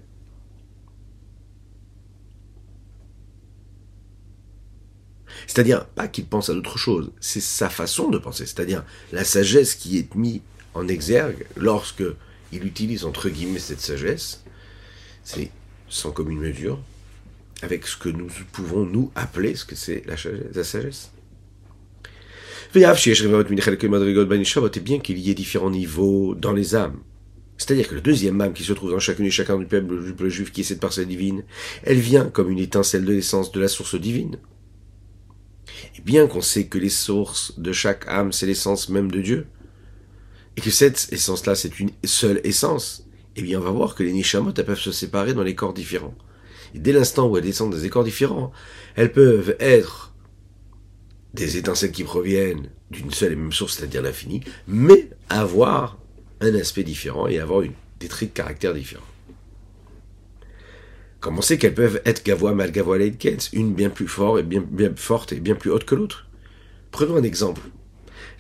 C'est-à-dire, 5.49 5.87
pas 5.87 6.07
qu'il 6.07 6.27
pense 6.27 6.49
à 6.49 6.55
d'autres 6.55 6.79
choses, 6.79 7.11
c'est 7.21 7.41
sa 7.41 7.69
façon 7.69 8.09
de 8.09 8.19
penser, 8.19 8.47
c'est-à-dire 8.47 8.85
la 9.13 9.25
sagesse 9.25 9.75
qui 9.75 9.99
est 9.99 10.15
mise 10.15 10.41
en 10.75 10.87
exergue 10.87 11.47
lorsque 11.57 12.05
il 12.53 12.65
utilise 12.65 13.05
entre 13.05 13.29
guillemets 13.29 13.59
cette 13.59 13.81
sagesse, 13.81 14.45
c'est 15.25 15.51
sans 15.89 16.13
commune 16.13 16.39
mesure 16.39 16.81
avec 17.63 17.87
ce 17.87 17.97
que 17.97 18.09
nous 18.09 18.29
pouvons 18.53 18.85
nous 18.85 19.11
appeler 19.15 19.57
ce 19.57 19.65
que 19.65 19.75
c'est 19.75 20.05
la 20.07 20.65
sagesse. 20.65 21.11
Et 22.75 22.81
bien 24.81 24.99
qu'il 24.99 25.19
y 25.19 25.31
ait 25.31 25.35
différents 25.35 25.71
niveaux 25.71 26.35
dans 26.35 26.53
les 26.53 26.75
âmes. 26.75 27.01
C'est-à-dire 27.59 27.89
que 27.89 27.95
le 27.95 28.01
deuxième 28.01 28.41
âme 28.41 28.53
qui 28.53 28.65
se 28.65 28.73
trouve 28.73 28.91
dans 28.91 28.99
chacune 28.99 29.27
et 29.27 29.31
chacun 29.31 29.59
du 29.59 29.67
peuple 29.67 30.29
juif 30.29 30.53
qui 30.53 30.61
est 30.61 30.65
cette 30.65 30.81
parcelle 30.81 31.07
divine, 31.07 31.45
elle 31.85 31.99
vient 31.99 32.27
comme 32.27 32.51
une 32.51 32.59
étincelle 32.59 33.05
de 33.05 33.13
l'essence 33.13 33.51
de 33.53 33.61
la 33.61 33.69
source 33.69 33.95
divine. 33.95 34.39
Et 35.97 36.03
bien 36.03 36.27
qu'on 36.27 36.43
sait 36.43 36.67
que 36.67 36.79
les 36.79 36.91
sources 36.91 37.59
de 37.59 37.73
chaque 37.73 38.07
âme, 38.09 38.33
c'est 38.33 38.47
l'essence 38.47 38.89
même 38.89 39.11
de 39.11 39.21
Dieu, 39.21 39.47
et 40.57 40.61
que 40.61 40.71
cette 40.71 41.09
essence-là, 41.13 41.55
c'est 41.55 41.81
une 41.81 41.91
seule 42.05 42.41
essence, 42.45 43.07
eh 43.37 43.43
bien 43.43 43.59
on 43.59 43.63
va 43.63 43.71
voir 43.71 43.95
que 43.95 44.03
les 44.03 44.13
nishamot, 44.13 44.53
elles 44.57 44.65
peuvent 44.65 44.79
se 44.79 44.93
séparer 44.93 45.35
dans 45.35 45.43
les 45.43 45.55
corps 45.55 45.75
différents. 45.75 46.15
Et 46.75 46.79
dès 46.79 46.93
l'instant 46.93 47.29
où 47.29 47.37
elles 47.37 47.45
descendent 47.45 47.73
dans 47.73 47.79
des 47.79 47.91
corps 47.91 48.05
différents, 48.05 48.53
elles 48.97 49.13
peuvent 49.13 49.57
être 49.61 50.06
des 51.37 51.57
étincelles 51.57 51.93
qui 51.93 52.03
proviennent 52.03 52.69
d'une 52.91 53.13
seule 53.13 53.33
et 53.33 53.37
même 53.37 53.53
source, 53.53 53.77
c'est-à-dire 53.77 54.03
l'infini, 54.03 54.41
mais 54.67 55.11
avoir 55.29 55.99
un 56.41 56.55
aspect 56.55 56.83
différent 56.83 57.29
et 57.29 57.39
avoir 57.39 57.63
des 58.01 58.09
traits 58.09 58.31
de 58.31 58.35
caractère 58.35 58.75
différents. 58.75 59.05
Comment 61.21 61.43
c'est 61.43 61.59
qu'elles 61.59 61.75
peuvent 61.75 62.01
être 62.05 62.25
gavois, 62.25 62.55
mal 62.55 62.73
gavois, 62.73 62.99
une 63.53 63.75
bien 63.75 63.91
plus 63.91 64.09
forte 64.09 64.41
et 64.41 64.43
bien, 64.43 64.61
bien 64.61 64.93
forte 64.97 65.33
et 65.33 65.41
bien 65.41 65.55
plus 65.55 65.71
haute 65.71 65.85
que 65.85 65.95
l'autre? 65.95 66.27
Prenons 66.91 67.17
un 67.17 67.23
exemple. 67.23 67.63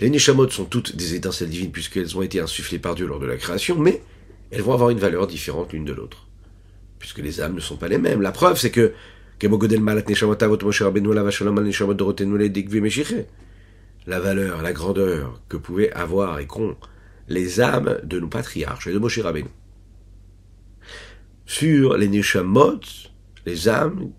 Les 0.00 0.10
Neshamot 0.10 0.50
sont 0.50 0.64
toutes 0.64 0.94
des 0.94 1.14
étincelles 1.14 1.50
divines 1.50 1.72
puisqu'elles 1.72 2.16
ont 2.16 2.22
été 2.22 2.40
insufflées 2.40 2.78
par 2.78 2.94
Dieu 2.94 3.06
lors 3.06 3.18
de 3.18 3.26
la 3.26 3.36
création, 3.36 3.78
mais 3.78 4.02
elles 4.50 4.62
vont 4.62 4.72
avoir 4.72 4.90
une 4.90 4.98
valeur 4.98 5.26
différente 5.26 5.72
l'une 5.72 5.84
de 5.84 5.92
l'autre. 5.92 6.26
Puisque 6.98 7.18
les 7.18 7.40
âmes 7.40 7.54
ne 7.54 7.60
sont 7.60 7.76
pas 7.76 7.88
les 7.88 7.98
mêmes. 7.98 8.22
La 8.22 8.32
preuve, 8.32 8.58
c'est 8.58 8.70
que 8.70 8.92
la 14.06 14.20
valeur, 14.20 14.62
la 14.62 14.72
grandeur 14.72 15.40
que 15.48 15.56
pouvaient 15.56 15.92
avoir 15.92 16.38
et 16.38 16.46
qu'ont 16.46 16.76
les 17.28 17.60
âmes 17.60 17.98
de 18.04 18.20
nos 18.20 18.28
patriarches 18.28 18.86
et 18.86 18.92
de 18.92 18.98
Moshe 18.98 19.18
Rabbeinu. 19.18 19.48
Sur 21.44 21.96
les 21.96 22.08
Neshamot, 22.08 22.80
les 23.44 23.68
âmes 23.68 24.10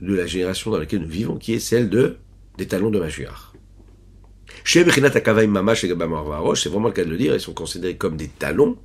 de 0.00 0.14
la 0.14 0.26
génération 0.26 0.70
dans 0.70 0.78
laquelle 0.78 1.00
nous 1.00 1.08
vivons, 1.08 1.36
qui 1.36 1.54
est 1.54 1.60
celle 1.60 1.88
de, 1.88 2.16
des 2.56 2.66
talons 2.66 2.90
de 2.90 2.98
Mashiach. 2.98 3.52
C'est 4.64 4.84
vraiment 4.84 6.88
le 6.88 6.92
cas 6.92 7.04
de 7.04 7.10
le 7.10 7.16
dire, 7.16 7.34
ils 7.34 7.40
sont 7.40 7.54
considérés 7.54 7.96
comme 7.96 8.16
des 8.16 8.28
talons. 8.28 8.76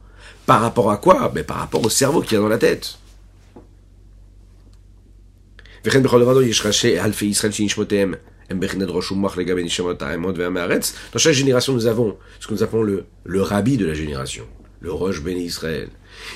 Par 0.45 0.61
rapport 0.61 0.91
à 0.91 0.97
quoi? 0.97 1.31
Mais 1.33 1.43
par 1.43 1.57
rapport 1.57 1.85
au 1.85 1.89
cerveau 1.89 2.21
qui 2.21 2.35
est 2.35 2.37
dans 2.37 2.47
la 2.47 2.57
tête. 2.57 2.99
Dans 11.11 11.19
chaque 11.19 11.33
génération, 11.33 11.73
nous 11.73 11.87
avons 11.87 12.17
ce 12.39 12.47
que 12.47 12.53
nous 12.53 12.63
appelons 12.63 12.83
le, 12.83 13.05
le 13.25 13.41
rabbi 13.41 13.75
de 13.75 13.85
la 13.85 13.93
génération, 13.93 14.45
le 14.79 14.93
Roche 14.93 15.21
Béni 15.21 15.43
Israël. 15.43 15.89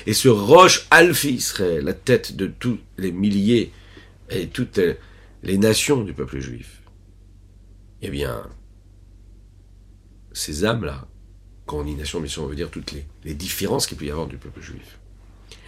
Et 0.06 0.12
ce 0.12 0.28
Roche 0.28 0.86
Alfi 0.90 1.30
Israël, 1.30 1.84
la 1.84 1.94
tête 1.94 2.36
de 2.36 2.46
tous 2.46 2.78
les 2.98 3.10
milliers 3.10 3.72
et 4.28 4.48
toutes 4.48 4.80
les 5.42 5.56
nations 5.56 6.02
du 6.02 6.12
peuple 6.12 6.40
juif. 6.40 6.82
Eh 8.02 8.10
bien, 8.10 8.42
ces 10.32 10.66
âmes-là, 10.66 11.06
quand 11.64 11.78
on 11.78 11.84
dit 11.84 11.94
nation, 11.94 12.20
bien 12.20 12.28
sûr, 12.28 12.42
on 12.42 12.48
veut 12.48 12.54
dire 12.54 12.70
toutes 12.70 12.92
les, 12.92 13.06
les 13.24 13.34
différences 13.34 13.86
qu'il 13.86 13.96
peut 13.96 14.04
y 14.04 14.10
avoir 14.10 14.26
du 14.26 14.36
peuple 14.36 14.60
juif. 14.60 14.98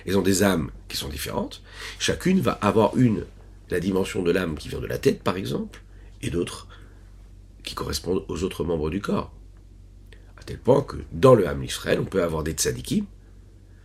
Ils 0.05 0.19
ont 0.19 0.23
des 0.23 0.43
âmes 0.43 0.71
qui 0.89 0.99
sont 0.99 1.09
différentes. 1.09 1.63
Chacune 1.99 2.41
va 2.41 2.53
avoir 2.53 2.97
une 2.97 3.25
la 3.71 3.81
dimension 3.81 4.23
de 4.23 4.31
l'âme 4.31 4.57
qui 4.57 4.69
vient 4.69 4.81
de 4.81 4.87
la 4.87 4.99
tête, 4.99 5.23
par 5.23 5.37
exemple, 5.37 5.83
et 6.23 6.31
d'autres 6.31 6.69
qui 7.62 7.75
correspondent 7.75 8.25
aux 8.29 8.43
autres 8.43 8.65
membres 8.65 8.91
du 8.91 9.00
corps. 9.00 9.33
À 10.39 10.43
tel 10.43 10.59
point 10.59 10.83
que 10.83 10.97
dans 11.12 11.35
le 11.35 11.47
âme 11.47 11.62
Israël, 11.62 11.99
on 12.00 12.05
peut 12.05 12.23
avoir 12.23 12.43
des 12.43 12.53
tzadikim, 12.53 13.05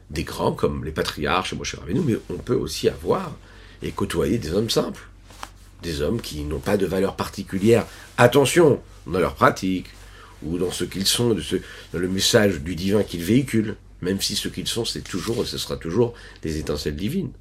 des 0.10 0.24
grands 0.24 0.54
comme 0.54 0.86
les 0.86 0.92
patriarches 0.92 1.54
et 1.54 1.56
Moshe 1.56 1.76
Rabbeinu, 1.76 2.02
mais 2.06 2.18
on 2.30 2.38
peut 2.38 2.56
aussi 2.56 2.88
avoir 2.88 3.36
et 3.82 3.92
côtoyer 3.92 4.38
des 4.38 4.54
hommes 4.54 4.70
simples, 4.70 5.08
des 5.84 6.02
hommes 6.02 6.22
qui 6.22 6.44
n'ont 6.44 6.60
pas 6.60 6.78
de 6.78 6.86
valeur 6.86 7.16
particulière. 7.16 7.86
Attention, 8.18 8.82
dans 9.06 9.20
leur 9.20 9.36
pratique, 9.36 9.88
ou 10.44 10.58
dans 10.58 10.72
ce 10.72 10.84
qu'ils 10.84 11.08
sont, 11.08 11.36
dans 11.36 12.00
le 12.00 12.08
message 12.08 12.62
du 12.62 12.76
divin 12.76 13.04
qu'ils 13.04 13.24
véhiculent, 13.24 13.76
même 14.02 14.22
si 14.22 14.36
ce 14.36 14.48
qu'ils 14.48 14.68
sont, 14.68 14.86
c'est 14.86 15.02
toujours, 15.02 15.46
ce 15.46 15.58
sera 15.58 15.78
toujours 15.78 16.14
des 16.42 16.60
étincelles 16.60 16.96
divines 16.96 17.32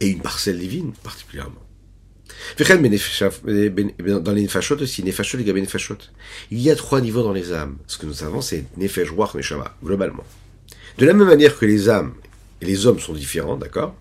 et 0.00 0.08
une 0.08 0.20
parcelle 0.20 0.58
divine 0.58 0.92
particulièrement. 1.02 1.62
Dans 2.58 4.32
les 4.32 4.42
nefashot 4.42 4.80
aussi, 4.80 5.02
nefashot 5.04 5.38
et 5.38 5.52
nefashot. 5.52 5.98
Il 6.50 6.58
y 6.58 6.70
a 6.70 6.76
trois 6.76 7.00
niveaux 7.00 7.22
dans 7.22 7.32
les 7.32 7.52
âmes. 7.52 7.76
Ce 7.86 7.98
que 7.98 8.06
nous 8.06 8.14
savons, 8.14 8.40
c'est 8.40 8.64
nefesh, 8.76 9.10
ruach, 9.10 9.34
neshama, 9.34 9.76
globalement. 9.84 10.24
De 10.98 11.06
la 11.06 11.12
même 11.12 11.28
manière 11.28 11.58
que 11.58 11.66
les 11.66 11.88
âmes 11.88 12.14
et 12.60 12.66
les 12.66 12.86
hommes 12.86 12.98
sont 12.98 13.12
différents, 13.12 13.56
d'accord? 13.56 13.94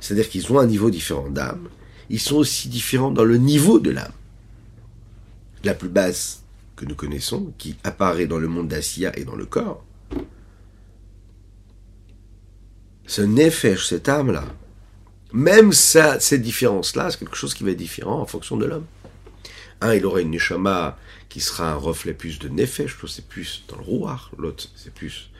C'est-à-dire 0.00 0.28
qu'ils 0.28 0.52
ont 0.52 0.58
un 0.58 0.66
niveau 0.66 0.90
différent 0.90 1.28
d'âme, 1.28 1.68
ils 2.10 2.20
sont 2.20 2.36
aussi 2.36 2.68
différents 2.68 3.10
dans 3.10 3.24
le 3.24 3.36
niveau 3.36 3.78
de 3.78 3.90
l'âme. 3.90 4.12
La 5.64 5.74
plus 5.74 5.88
basse 5.88 6.42
que 6.76 6.84
nous 6.84 6.94
connaissons, 6.94 7.52
qui 7.58 7.76
apparaît 7.84 8.26
dans 8.26 8.38
le 8.38 8.48
monde 8.48 8.68
d'Assia 8.68 9.12
et 9.16 9.24
dans 9.24 9.36
le 9.36 9.46
corps, 9.46 9.84
ce 13.06 13.22
nefesh, 13.22 13.86
cette 13.86 14.08
âme-là, 14.08 14.44
Même 15.32 15.72
ça, 15.72 16.20
cette 16.20 16.42
différence-là, 16.42 17.10
c'est 17.10 17.18
quelque 17.18 17.36
chose 17.36 17.54
qui 17.54 17.64
va 17.64 17.70
être 17.70 17.76
différent 17.76 18.20
en 18.20 18.26
fonction 18.26 18.56
de 18.56 18.66
l'homme. 18.66 18.84
Un, 19.80 19.94
il 19.94 20.04
aura 20.04 20.20
une 20.20 20.30
neshama 20.30 20.98
qui 21.28 21.40
sera 21.40 21.72
un 21.72 21.76
reflet 21.76 22.12
plus 22.12 22.38
de 22.38 22.48
nefesh, 22.48 22.96
c'est 23.08 23.26
plus 23.26 23.64
dans 23.66 23.76
le 23.76 23.82
rouar, 23.82 24.30
l'autre 24.36 24.68
c'est 24.76 24.92
plus 24.92 25.30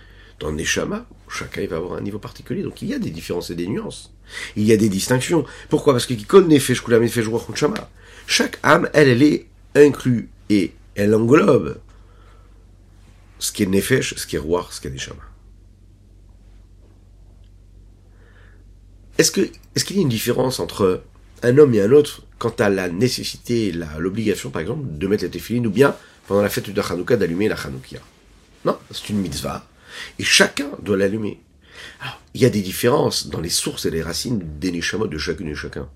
dans 0.40 0.50
le. 0.50 0.64
Chacun 1.28 1.60
il 1.60 1.68
va 1.68 1.76
avoir 1.76 1.98
un 1.98 2.00
niveau 2.00 2.18
particulier, 2.18 2.62
donc 2.62 2.80
il 2.82 2.88
y 2.88 2.94
a 2.94 2.98
des 2.98 3.10
différences 3.10 3.50
et 3.50 3.54
des 3.54 3.66
nuances. 3.66 4.12
Il 4.56 4.64
y 4.64 4.72
a 4.72 4.76
des 4.76 4.88
distinctions. 4.88 5.44
Pourquoi? 5.68 5.92
Parce 5.92 6.06
que 6.06 6.14
qui 6.14 6.24
connaît 6.24 6.54
nefesh 6.54 6.82
kula 6.82 6.98
nefesh 6.98 7.26
rouar 7.26 7.44
shama. 7.54 7.90
Chaque 8.26 8.58
âme, 8.62 8.88
elle, 8.94 9.08
elle 9.08 9.22
est 9.22 9.46
inclue 9.74 10.30
et 10.48 10.72
elle 10.94 11.14
englobe 11.14 11.78
ce 13.38 13.52
qui 13.52 13.64
est 13.64 13.66
nefesh, 13.66 14.14
ce 14.14 14.26
qui 14.26 14.36
est 14.36 14.38
rouar, 14.38 14.72
ce 14.72 14.80
qui 14.80 14.88
est 14.88 14.90
neshama. 14.90 15.22
Est-ce 19.18 19.30
que 19.30 19.40
est-ce 19.74 19.84
qu'il 19.84 19.96
y 19.96 19.98
a 20.00 20.02
une 20.02 20.08
différence 20.08 20.60
entre 20.60 21.02
un 21.42 21.58
homme 21.58 21.74
et 21.74 21.80
un 21.80 21.92
autre 21.92 22.22
quant 22.38 22.54
à 22.58 22.68
la 22.68 22.88
nécessité, 22.88 23.72
l'obligation 23.98 24.50
par 24.50 24.62
exemple 24.62 24.82
de 24.84 25.06
mettre 25.06 25.24
la 25.24 25.30
téfiline 25.30 25.66
ou 25.66 25.70
bien 25.70 25.94
pendant 26.26 26.42
la 26.42 26.48
fête 26.48 26.70
de 26.70 26.80
Hanouka 26.80 27.16
d'allumer 27.16 27.48
la 27.48 27.56
Hanoukia? 27.56 28.00
Non, 28.64 28.76
c'est 28.90 29.10
une 29.10 29.18
mitzvah 29.18 29.66
et 30.18 30.24
chacun 30.24 30.70
doit 30.82 30.96
l'allumer. 30.96 31.40
Alors, 32.00 32.20
il 32.34 32.40
y 32.40 32.44
a 32.44 32.50
des 32.50 32.62
différences 32.62 33.28
dans 33.28 33.40
les 33.40 33.50
sources 33.50 33.86
et 33.86 33.90
les 33.90 34.02
racines 34.02 34.42
des 34.60 34.72
neshamot 34.72 35.06
de 35.06 35.18
chacune 35.18 35.48
et 35.48 35.54
chacun. 35.54 35.88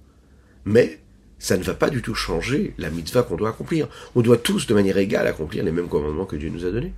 Mais 0.65 1.01
ça 1.39 1.57
ne 1.57 1.63
va 1.63 1.75
pas 1.75 1.91
du 1.91 2.03
tout 2.03 2.15
changer 2.15 2.75
la 2.79 2.91
mitzvah 2.91 3.23
qu'on 3.23 3.37
doit 3.37 3.51
accomplir. 3.51 3.89
On 4.15 4.23
doit 4.23 4.39
tous 4.39 4.67
de 4.67 4.75
manière 4.75 4.99
égale 4.99 5.27
accomplir 5.27 5.65
les 5.65 5.73
mêmes 5.73 5.89
commandements 5.89 6.27
que 6.27 6.37
Dieu 6.37 6.51
nous 6.51 6.65
a 6.65 6.71
donnés. 6.71 6.93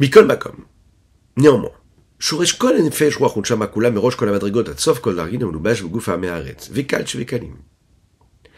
Mikol 0.00 0.24
Makom. 0.24 0.56
Néanmoins, 1.36 1.72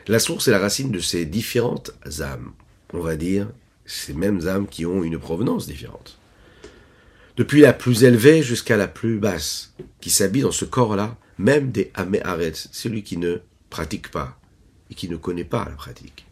La 0.06 0.20
source 0.20 0.46
et 0.46 0.52
la 0.52 0.60
racine 0.60 0.92
de 0.92 1.00
ces 1.00 1.24
différentes 1.24 1.90
âmes, 2.20 2.52
on 2.92 3.00
va 3.00 3.16
dire, 3.16 3.48
ces 3.86 4.14
mêmes 4.14 4.46
âmes 4.46 4.68
qui 4.68 4.86
ont 4.86 5.02
une 5.02 5.18
provenance 5.18 5.66
différente. 5.66 6.16
Depuis 7.36 7.62
la 7.62 7.72
plus 7.72 8.04
élevée 8.04 8.44
jusqu'à 8.44 8.76
la 8.76 8.86
plus 8.86 9.18
basse, 9.18 9.74
qui 10.00 10.10
s'habille 10.10 10.42
dans 10.42 10.52
ce 10.52 10.64
corps-là, 10.64 11.16
même 11.38 11.72
des 11.72 11.90
Ameharetz, 11.94 12.68
celui 12.70 13.02
qui 13.02 13.16
ne 13.16 13.38
pratique 13.68 14.12
pas 14.12 14.38
et 14.92 14.94
qui 14.94 15.08
ne 15.08 15.16
connaît 15.16 15.42
pas 15.42 15.66
la 15.68 15.74
pratique. 15.74 16.24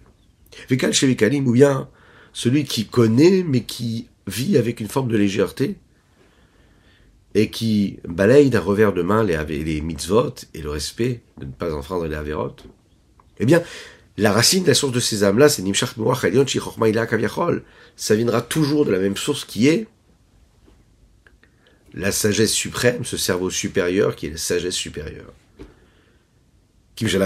Vekal 0.68 0.92
Shvekalim, 0.92 1.48
ou 1.48 1.52
bien 1.54 1.88
celui 2.32 2.62
qui 2.62 2.86
connaît 2.86 3.42
mais 3.42 3.62
qui 3.62 4.06
vit 4.30 4.56
avec 4.56 4.80
une 4.80 4.88
forme 4.88 5.08
de 5.08 5.16
légèreté 5.16 5.76
et 7.34 7.50
qui 7.50 7.98
balaye 8.08 8.50
d'un 8.50 8.60
revers 8.60 8.92
de 8.92 9.02
main 9.02 9.22
les, 9.22 9.36
les 9.44 9.80
mitzvot 9.80 10.34
et 10.54 10.62
le 10.62 10.70
respect 10.70 11.22
de 11.38 11.44
ne 11.44 11.52
pas 11.52 11.72
enfreindre 11.74 12.06
les 12.06 12.16
averot, 12.16 12.56
eh 13.38 13.46
bien, 13.46 13.62
la 14.16 14.32
racine, 14.32 14.66
la 14.66 14.74
source 14.74 14.92
de 14.92 15.00
ces 15.00 15.24
âmes-là, 15.24 15.48
c'est 15.48 15.62
Nimshach 15.62 15.94
Kaviachol. 17.08 17.62
Ça 17.96 18.14
viendra 18.14 18.42
toujours 18.42 18.84
de 18.84 18.90
la 18.90 18.98
même 18.98 19.16
source 19.16 19.44
qui 19.46 19.68
est 19.68 19.86
la 21.94 22.12
sagesse 22.12 22.52
suprême, 22.52 23.04
ce 23.04 23.16
cerveau 23.16 23.48
supérieur 23.50 24.14
qui 24.16 24.26
est 24.26 24.30
la 24.30 24.36
sagesse 24.36 24.74
supérieure. 24.74 25.32
De 27.00 27.18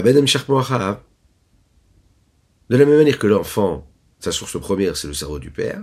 la 2.71 2.87
même 2.87 2.97
manière 2.97 3.19
que 3.19 3.27
l'enfant, 3.27 3.87
sa 4.21 4.31
source 4.31 4.61
première, 4.61 4.97
c'est 4.97 5.09
le 5.09 5.15
cerveau 5.15 5.41
du 5.41 5.51
père, 5.51 5.83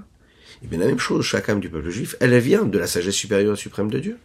et 0.64 0.68
bien 0.68 0.80
la 0.80 0.86
même 0.86 1.00
chose, 1.00 1.26
chaque 1.26 1.50
âme 1.50 1.60
du 1.60 1.70
peuple 1.70 1.90
juif, 1.90 2.16
elle 2.20 2.38
vient 2.40 2.66
de 2.66 2.78
la 2.78 2.88
sagesse 2.88 3.16
supérieure 3.16 3.54
et 3.56 3.58
suprême 3.58 3.90
de 3.90 4.00
Dieu. 4.00 4.18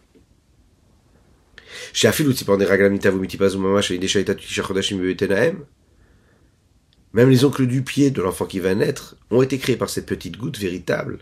Même 7.13 7.29
les 7.29 7.45
oncles 7.45 7.65
du 7.65 7.81
pied 7.81 8.11
de 8.11 8.21
l'enfant 8.21 8.45
qui 8.45 8.59
va 8.59 8.75
naître 8.75 9.15
ont 9.31 9.41
été 9.41 9.57
créés 9.57 9.77
par 9.77 9.89
cette 9.89 10.05
petite 10.05 10.37
goutte 10.37 10.59
véritable. 10.59 11.19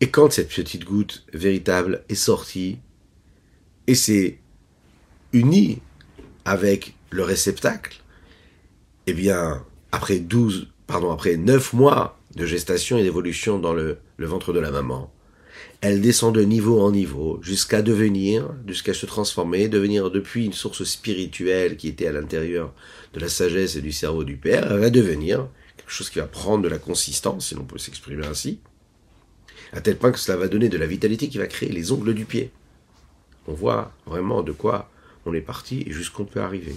Et 0.00 0.10
quand 0.10 0.32
cette 0.32 0.48
petite 0.48 0.84
goutte 0.84 1.24
véritable 1.32 2.04
est 2.08 2.14
sortie 2.14 2.78
et 3.86 3.94
s'est 3.94 4.38
unie 5.32 5.80
avec 6.44 6.94
le 7.10 7.22
réceptacle, 7.22 8.02
eh 9.06 9.12
bien, 9.12 9.64
après 9.92 10.18
12, 10.18 10.68
pardon, 10.86 11.10
après 11.10 11.36
9 11.36 11.72
mois 11.72 12.20
de 12.36 12.46
gestation 12.46 12.98
et 12.98 13.02
d'évolution 13.02 13.58
dans 13.58 13.72
le, 13.74 13.98
ventre 14.18 14.52
de 14.52 14.60
la 14.60 14.70
maman. 14.70 15.12
Elle 15.80 16.00
descend 16.00 16.34
de 16.34 16.42
niveau 16.42 16.80
en 16.80 16.90
niveau 16.90 17.38
jusqu'à 17.42 17.82
devenir, 17.82 18.50
jusqu'à 18.66 18.94
se 18.94 19.06
transformer, 19.06 19.68
devenir 19.68 20.10
depuis 20.10 20.46
une 20.46 20.52
source 20.52 20.84
spirituelle 20.84 21.76
qui 21.76 21.88
était 21.88 22.06
à 22.06 22.12
l'intérieur 22.12 22.72
de 23.12 23.20
la 23.20 23.28
sagesse 23.28 23.76
et 23.76 23.82
du 23.82 23.92
cerveau 23.92 24.24
du 24.24 24.36
père, 24.36 24.72
elle 24.72 24.80
va 24.80 24.90
devenir 24.90 25.48
quelque 25.76 25.92
chose 25.92 26.10
qui 26.10 26.18
va 26.18 26.26
prendre 26.26 26.64
de 26.64 26.68
la 26.68 26.78
consistance, 26.78 27.48
si 27.48 27.54
l'on 27.54 27.64
peut 27.64 27.78
s'exprimer 27.78 28.26
ainsi, 28.26 28.58
à 29.72 29.80
tel 29.80 29.96
point 29.96 30.12
que 30.12 30.18
cela 30.18 30.38
va 30.38 30.48
donner 30.48 30.68
de 30.68 30.78
la 30.78 30.86
vitalité 30.86 31.28
qui 31.28 31.38
va 31.38 31.46
créer 31.46 31.70
les 31.70 31.92
ongles 31.92 32.14
du 32.14 32.24
pied. 32.24 32.50
On 33.46 33.52
voit 33.52 33.92
vraiment 34.06 34.42
de 34.42 34.52
quoi 34.52 34.90
on 35.26 35.34
est 35.34 35.40
parti 35.40 35.84
et 35.86 35.92
jusqu'où 35.92 36.22
on 36.22 36.26
peut 36.26 36.40
arriver. 36.40 36.76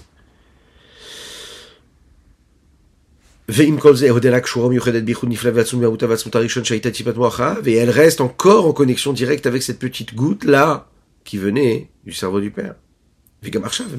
Et 7.66 7.74
elle 7.76 7.90
reste 7.90 8.20
encore 8.20 8.66
en 8.66 8.74
connexion 8.74 9.14
directe 9.14 9.46
avec 9.46 9.64
cette 9.64 9.80
petite 9.80 10.16
goutte 10.16 10.44
là 10.44 10.90
qui 11.24 11.38
venait 11.38 11.90
du 12.06 12.12
cerveau 12.12 12.42
du 12.42 12.52
père. 12.52 12.76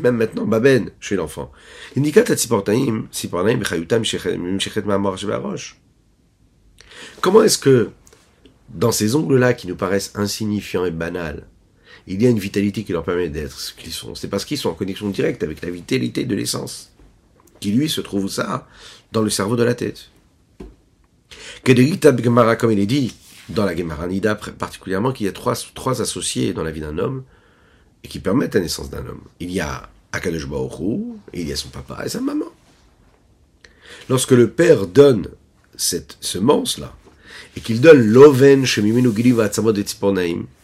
Même 0.02 0.16
maintenant, 0.16 0.44
Baben, 0.44 0.90
chez 1.00 1.16
l'enfant. 1.16 1.50
Comment 7.20 7.42
est-ce 7.42 7.58
que, 7.58 7.90
dans 8.68 8.92
ces 8.92 9.14
ongles-là 9.14 9.54
qui 9.54 9.66
nous 9.66 9.76
paraissent 9.76 10.12
insignifiants 10.14 10.84
et 10.84 10.90
banals, 10.90 11.46
il 12.06 12.22
y 12.22 12.26
a 12.26 12.30
une 12.30 12.38
vitalité 12.38 12.84
qui 12.84 12.92
leur 12.92 13.04
permet 13.04 13.28
d'être 13.30 13.58
ce 13.58 13.72
qu'ils 13.72 13.92
sont? 13.92 14.14
C'est 14.14 14.28
parce 14.28 14.44
qu'ils 14.44 14.58
sont 14.58 14.70
en 14.70 14.74
connexion 14.74 15.08
directe 15.08 15.42
avec 15.42 15.62
la 15.62 15.70
vitalité 15.70 16.24
de 16.24 16.34
l'essence, 16.34 16.92
qui 17.60 17.70
lui 17.72 17.88
se 17.88 18.00
trouve 18.00 18.28
ça 18.28 18.66
dans 19.12 19.22
le 19.22 19.30
cerveau 19.30 19.56
de 19.56 19.62
la 19.62 19.74
tête. 19.74 20.10
Que 21.64 21.72
de 21.72 22.22
Gemara, 22.22 22.56
comme 22.56 22.72
il 22.72 22.78
est 22.78 22.86
dit 22.86 23.14
dans 23.48 23.64
la 23.64 23.74
Gemara 23.74 24.06
Nida 24.06 24.34
particulièrement, 24.34 25.12
qu'il 25.12 25.26
y 25.26 25.28
a 25.28 25.32
trois, 25.32 25.54
associés 26.00 26.52
dans 26.52 26.62
la 26.62 26.70
vie 26.70 26.80
d'un 26.80 26.98
homme 26.98 27.24
et 28.04 28.08
qui 28.08 28.20
permettent 28.20 28.54
la 28.54 28.60
naissance 28.60 28.90
d'un 28.90 29.06
homme. 29.06 29.22
Il 29.40 29.50
y 29.50 29.60
a 29.60 29.88
Akadosh 30.12 30.46
il 31.32 31.48
y 31.48 31.52
a 31.52 31.56
son 31.56 31.68
papa 31.68 32.04
et 32.04 32.08
sa 32.08 32.20
maman. 32.20 32.46
Lorsque 34.08 34.32
le 34.32 34.50
père 34.50 34.86
donne 34.86 35.28
cette 35.76 36.16
semence-là, 36.20 36.94
et 37.56 37.60
qu'il 37.60 37.80
donne 37.80 38.00
l'oven 38.06 38.64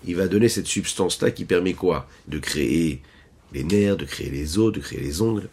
il 0.06 0.16
va 0.16 0.28
donner 0.28 0.48
cette 0.48 0.66
substance-là 0.66 1.30
qui 1.30 1.44
permet 1.44 1.74
quoi? 1.74 2.08
De 2.28 2.38
créer 2.38 3.02
les 3.52 3.64
nerfs, 3.64 3.96
de 3.96 4.04
créer 4.04 4.30
les 4.30 4.58
os, 4.58 4.72
de 4.72 4.80
créer 4.80 5.00
les 5.00 5.20
ongles. 5.20 5.48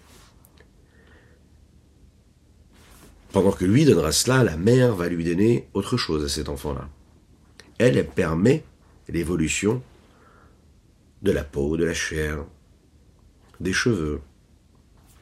Pendant 3.32 3.52
que 3.52 3.64
lui 3.64 3.86
donnera 3.86 4.12
cela, 4.12 4.44
la 4.44 4.58
mère 4.58 4.94
va 4.94 5.08
lui 5.08 5.24
donner 5.24 5.68
autre 5.74 5.96
chose 5.96 6.26
à 6.26 6.30
cet 6.30 6.50
enfant-là. 6.50 6.90
Elle, 7.78 7.98
elle 7.98 8.08
permet 8.08 8.64
l'évolution 9.08 9.82
de 11.22 11.32
la 11.32 11.44
peau, 11.44 11.78
de 11.78 11.86
la 11.86 11.94
chair, 11.94 12.44
des 13.60 13.74
cheveux, 13.74 14.22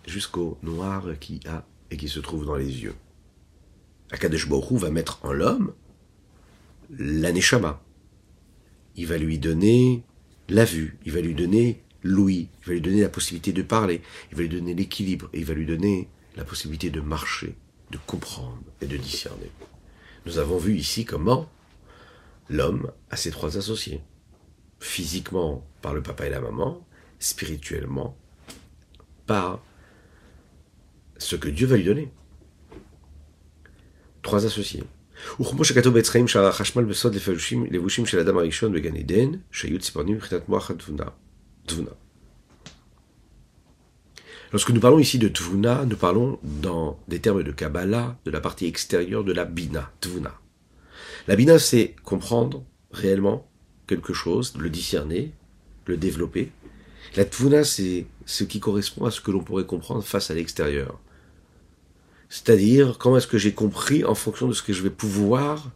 jusqu'au 0.08 0.58
noir 0.63 1.06
qui 1.19 1.39
a 1.48 1.65
et 1.91 1.98
qui 1.98 2.10
se 2.10 2.19
trouve 2.19 2.45
dans 2.45 2.56
les 2.56 2.84
yeux. 2.84 2.95
Akadesh 4.12 4.48
Borou 4.48 4.78
va 4.78 4.89
mettre 4.89 5.19
en 5.24 5.32
l'homme 5.32 5.74
l'aneshama. 6.98 7.82
Il 8.95 9.06
va 9.06 9.17
lui 9.17 9.38
donner 9.38 10.04
la 10.50 10.65
vue, 10.65 10.98
il 11.06 11.12
va 11.12 11.22
lui 11.22 11.36
donner 11.36 11.84
l'ouïe, 12.02 12.50
il 12.62 12.67
va 12.67 12.74
lui 12.74 12.82
donner 12.82 13.02
la 13.02 13.10
possibilité 13.10 13.54
de 13.54 13.62
parler, 13.62 14.02
il 14.32 14.38
va 14.38 14.41
lui 14.41 14.50
donner 14.50 14.74
l'équilibre, 14.74 15.30
il 15.34 15.45
va 15.45 15.54
lui 15.54 15.67
donner 15.67 16.08
la 16.36 16.43
possibilité 16.43 16.89
de 16.89 17.02
marcher, 17.02 17.56
de 17.91 17.97
comprendre 18.06 18.63
et 18.82 18.88
de 18.88 18.97
discerner. 18.97 19.52
Nous 20.25 20.38
avons 20.38 20.58
vu 20.58 20.75
ici 20.75 21.06
comment 21.06 21.49
l'homme 22.49 22.91
a 23.10 23.15
ses 23.15 23.32
trois 23.32 23.58
associés. 23.58 24.02
Physiquement 24.80 25.65
par 25.82 25.93
le 25.93 26.02
papa 26.02 26.25
et 26.25 26.30
la 26.30 26.41
maman, 26.41 26.86
spirituellement 27.19 28.17
par 29.25 29.62
ce 31.17 31.36
que 31.36 31.49
Dieu 31.49 31.67
va 31.67 31.78
lui 31.78 31.84
donner. 31.84 32.12
Trois 34.21 34.45
associés. 34.45 34.84
Lorsque 44.51 44.71
nous 44.71 44.79
parlons 44.79 44.97
ici 44.97 45.19
de 45.19 45.27
Tvuna, 45.27 45.85
nous 45.85 45.95
parlons 45.95 46.39
dans 46.43 46.99
des 47.07 47.19
termes 47.19 47.43
de 47.43 47.51
Kabbalah, 47.51 48.17
de 48.25 48.31
la 48.31 48.41
partie 48.41 48.65
extérieure 48.65 49.23
de 49.23 49.31
la 49.31 49.45
Bina, 49.45 49.91
Tvuna. 50.01 50.33
La 51.27 51.35
Bina, 51.35 51.59
c'est 51.59 51.95
comprendre 52.03 52.63
réellement 52.91 53.47
quelque 53.85 54.13
chose, 54.13 54.55
le 54.57 54.71
discerner, 54.71 55.33
le 55.85 55.97
développer. 55.97 56.51
La 57.15 57.25
Tvuna, 57.25 57.63
c'est 57.63 58.07
ce 58.25 58.43
qui 58.43 58.59
correspond 58.59 59.05
à 59.05 59.12
ce 59.12 59.21
que 59.21 59.29
l'on 59.29 59.43
pourrait 59.43 59.65
comprendre 59.65 60.03
face 60.03 60.31
à 60.31 60.33
l'extérieur. 60.33 60.99
C'est-à-dire, 62.29 62.97
comment 62.97 63.17
est-ce 63.17 63.27
que 63.27 63.38
j'ai 63.38 63.53
compris 63.53 64.03
en 64.03 64.15
fonction 64.15 64.47
de 64.47 64.53
ce 64.53 64.63
que 64.63 64.73
je 64.73 64.81
vais 64.81 64.89
pouvoir 64.89 65.69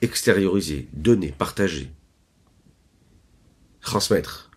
extérioriser, 0.00 0.88
donner, 0.92 1.34
partager, 1.36 1.90
transmettre. 3.80 4.47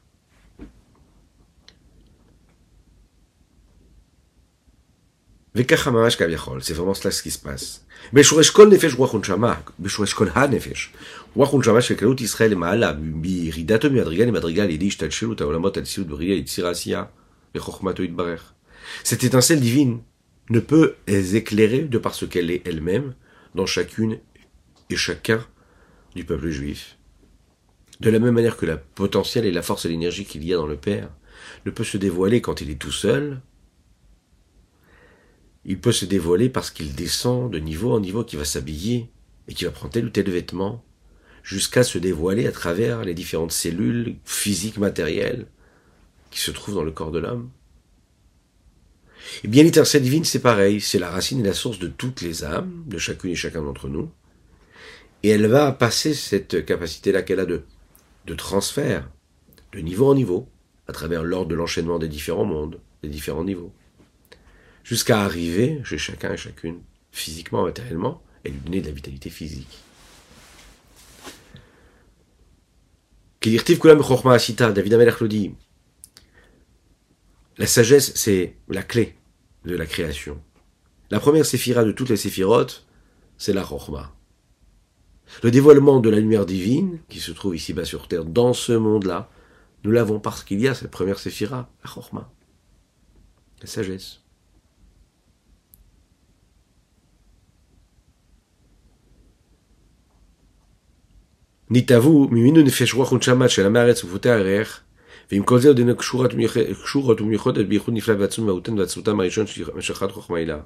C'est 5.54 6.74
vraiment 6.74 6.94
cela 6.94 7.12
ce 7.12 7.22
qui 7.22 7.32
se 7.32 7.40
passe. 7.40 7.86
Beshuresh 8.14 8.52
kol 8.52 8.70
nefesh 8.70 8.96
ruachun 8.96 9.22
shama. 9.22 9.62
Beshuresh 9.80 10.14
kol 10.14 10.32
ha 10.34 10.48
nefesh. 10.48 10.92
Ruachun 11.36 11.62
shama 11.62 11.82
shkekalut 11.82 12.22
Israël 12.22 12.56
ma'ala. 12.56 12.94
Biridato 12.94 13.90
miadrigal 13.90 14.30
et 14.30 14.32
madrigal 14.32 14.72
yedi 14.72 14.88
ishtalshilut 14.88 15.42
haolamot 15.42 15.78
al-siut 15.78 16.06
b'riya 16.06 16.36
yitzirasiya. 16.36 17.12
Bechokmato 17.54 18.02
yitbarer. 18.02 18.56
Cette 19.04 19.26
étincelle 19.26 19.60
divine 19.60 20.00
ne 20.50 20.62
peut 20.62 20.96
éclairer 21.08 21.82
de 21.82 21.98
par 21.98 22.16
ce 22.16 22.26
qu'elle 22.26 22.50
est 22.50 22.66
elle-même 22.66 23.14
dans 23.54 23.66
chacune 23.66 24.20
et 24.90 24.96
chacun 24.96 25.46
du 26.16 26.24
peuple 26.24 26.50
juif. 26.50 26.98
De 28.00 28.10
la 28.10 28.20
même 28.20 28.34
manière 28.34 28.56
que 28.56 28.66
la 28.66 28.78
potentielle 28.78 29.46
et 29.46 29.52
la 29.52 29.62
force 29.62 29.86
et 29.86 29.90
l'énergie 29.90 30.26
qu'il 30.26 30.46
y 30.46 30.54
a 30.54 30.58
dans 30.58 30.66
le 30.66 30.78
Père 30.78 31.10
ne 31.66 31.72
peut 31.72 31.84
se 31.84 31.98
dévoiler 31.98 32.42
quand 32.42 32.62
il 32.62 32.70
est 32.70 32.76
tout 32.80 32.92
seul, 32.92 33.42
il 35.66 35.80
peut 35.80 35.92
se 35.92 36.06
dévoiler 36.06 36.50
parce 36.50 36.72
qu'il 36.72 36.96
descend 36.96 37.52
de 37.52 37.60
niveau 37.60 37.94
en 37.94 38.00
niveau, 38.00 38.24
qui 38.24 38.36
va 38.36 38.46
s'habiller 38.46 39.10
et 39.48 39.54
qui 39.54 39.66
va 39.66 39.72
prendre 39.72 39.94
tel 39.94 40.06
ou 40.06 40.10
tel 40.10 40.30
vêtement, 40.30 40.84
jusqu'à 41.44 41.84
se 41.84 41.98
dévoiler 41.98 42.48
à 42.48 42.52
travers 42.52 43.04
les 43.04 43.14
différentes 43.14 43.52
cellules 43.52 44.16
physiques, 44.26 44.78
matérielles, 44.78 45.48
qui 46.32 46.40
se 46.40 46.52
trouvent 46.52 46.76
dans 46.76 46.84
le 46.84 46.92
corps 46.92 47.12
de 47.12 47.20
l'homme. 47.20 47.50
Eh 49.44 49.48
bien, 49.48 49.64
l'étincelle 49.64 50.02
divine, 50.02 50.24
c'est 50.24 50.40
pareil, 50.40 50.82
c'est 50.82 51.00
la 51.00 51.10
racine 51.10 51.42
et 51.42 51.48
la 51.48 51.54
source 51.54 51.80
de 51.80 51.88
toutes 51.88 52.22
les 52.22 52.44
âmes, 52.44 52.84
de 52.88 52.98
chacune 52.98 53.32
et 53.32 53.36
chacun 53.36 53.62
d'entre 53.62 53.88
nous. 53.88 54.10
Et 55.24 55.30
elle 55.30 55.46
va 55.46 55.72
passer 55.72 56.16
cette 56.16 56.66
capacité-là 56.66 57.22
qu'elle 57.22 57.40
a 57.40 57.46
de 57.46 57.64
transfert, 58.36 59.10
de 59.74 59.80
niveau 59.80 60.10
en 60.10 60.16
niveau, 60.16 60.48
à 60.88 60.94
travers 60.94 61.24
l'ordre 61.24 61.50
de 61.50 61.56
l'enchaînement 61.56 62.00
des 62.00 62.08
différents 62.08 62.46
mondes, 62.46 62.80
des 63.04 63.10
différents 63.10 63.44
niveaux 63.44 63.72
jusqu'à 64.84 65.22
arriver 65.22 65.82
chez 65.84 65.98
chacun 65.98 66.34
et 66.34 66.38
chacune, 66.38 66.82
physiquement, 67.12 67.64
matériellement, 67.64 68.22
et 68.44 68.50
lui 68.50 68.60
donner 68.60 68.82
de 68.82 68.88
la 68.88 68.94
vitalité 68.94 69.30
physique. 69.30 69.80
David 74.74 75.14
dit. 75.28 75.56
La 77.58 77.68
sagesse, 77.68 78.14
c'est 78.16 78.56
la 78.70 78.84
clé 78.84 79.16
de 79.66 79.76
la 79.76 79.86
création. 79.86 80.42
La 81.10 81.20
première 81.20 81.46
séphira 81.46 81.84
de 81.84 81.92
toutes 81.92 82.10
les 82.10 82.18
séphirotes, 82.18 82.86
c'est 83.38 83.54
la 83.54 83.66
Chokhmah. 83.66 84.14
Le 85.44 85.52
dévoilement 85.52 86.00
de 86.00 86.10
la 86.10 86.20
lumière 86.20 86.46
divine, 86.46 87.00
qui 87.10 87.20
se 87.20 87.32
trouve 87.32 87.56
ici-bas 87.56 87.86
sur 87.86 88.08
terre, 88.08 88.26
dans 88.26 88.54
ce 88.54 88.74
monde-là, 88.74 89.30
nous 89.84 89.92
l'avons 89.92 90.20
parce 90.20 90.44
qu'il 90.44 90.62
y 90.62 90.68
a 90.68 90.76
cette 90.76 90.92
première 90.92 91.20
séphira, 91.20 91.70
la 91.84 91.90
Chokhmah, 91.90 92.32
la 93.60 93.68
sagesse. 93.68 94.22
ניתבו 101.71 102.29
ממינו 102.29 102.63
נפש 102.63 102.95
רוח 102.95 103.13
ונשמה 103.13 103.49
של 103.49 103.67
עמי 103.67 103.79
הארץ 103.79 104.05
ופותי 104.05 104.31
הירח, 104.31 104.81
ועם 105.33 105.43
כל 105.43 105.61
זה 105.61 105.69
עוד 105.69 105.79
אינו 105.79 105.97
קשורות 105.97 107.21
ומיוחדת 107.21 107.67
בייחוד 107.67 107.95
נפלא 107.95 108.15
ועצום 108.19 108.47
מהותן 108.47 108.79
ועצמותם 108.79 109.21
הראשון 109.21 109.47
של 109.47 109.65
משכת 109.75 110.11
חוכמה 110.11 110.39
הילה. 110.39 110.59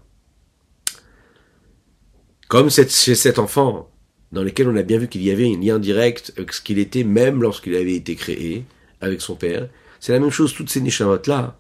Comme 2.53 2.69
chez 2.69 3.15
cet 3.15 3.39
enfant, 3.39 3.89
dans 4.33 4.43
lequel 4.43 4.69
on 4.69 4.77
a 4.77 4.83
bien 4.83 4.99
vu 4.99 5.07
qu'il 5.07 5.23
y 5.23 5.31
avait 5.31 5.51
un 5.55 5.61
lien 5.61 5.79
direct 5.79 6.33
avec 6.37 6.53
ce 6.53 6.61
qu'il 6.61 6.79
était 6.81 7.05
même 7.05 7.41
lorsqu'il 7.43 7.77
avait 7.77 7.95
été 7.95 8.17
créé, 8.17 8.65
avec 9.01 9.21
son 9.21 9.37
père, 9.37 9.69
c'est 10.01 10.13
la 10.13 10.19
même 10.19 10.31
chose, 10.31 10.53
toutes 10.53 10.69
ces 10.69 10.81
nishamot-là, 10.81 11.57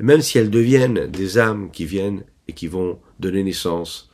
même 0.00 0.22
si 0.22 0.38
elles 0.38 0.50
deviennent 0.50 1.06
des 1.06 1.38
âmes 1.38 1.70
qui 1.70 1.84
viennent 1.84 2.24
et 2.48 2.52
qui 2.52 2.66
vont 2.66 2.98
donner 3.20 3.44
naissance 3.44 4.07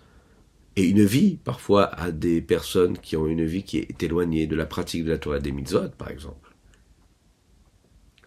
et 0.76 0.84
une 0.84 1.06
vie, 1.06 1.38
parfois, 1.44 1.86
à 1.86 2.12
des 2.12 2.42
personnes 2.42 2.98
qui 2.98 3.16
ont 3.16 3.28
une 3.28 3.46
vie 3.46 3.64
qui 3.64 3.78
est 3.78 4.04
éloignée 4.04 4.46
de 4.46 4.56
la 4.56 4.66
pratique 4.66 5.06
de 5.06 5.12
la 5.12 5.18
Torah 5.18 5.40
des 5.40 5.52
mitzvot, 5.52 5.90
par 5.98 6.10
exemple. 6.10 6.54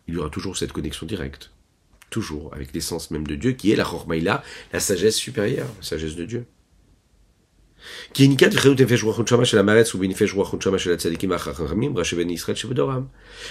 Il 0.06 0.14
y 0.14 0.16
aura 0.16 0.30
toujours 0.30 0.56
cette 0.56 0.72
connexion 0.72 1.06
directe. 1.06 1.50
Toujours, 2.08 2.54
avec 2.54 2.72
l'essence 2.72 3.10
même 3.10 3.26
de 3.26 3.34
Dieu, 3.34 3.52
qui 3.52 3.70
est 3.70 3.76
la 3.76 3.84
Chormaïla, 3.84 4.42
la 4.72 4.80
sagesse 4.80 5.16
supérieure, 5.16 5.68
la 5.78 5.84
sagesse 5.84 6.16
de 6.16 6.24
Dieu. 6.24 6.46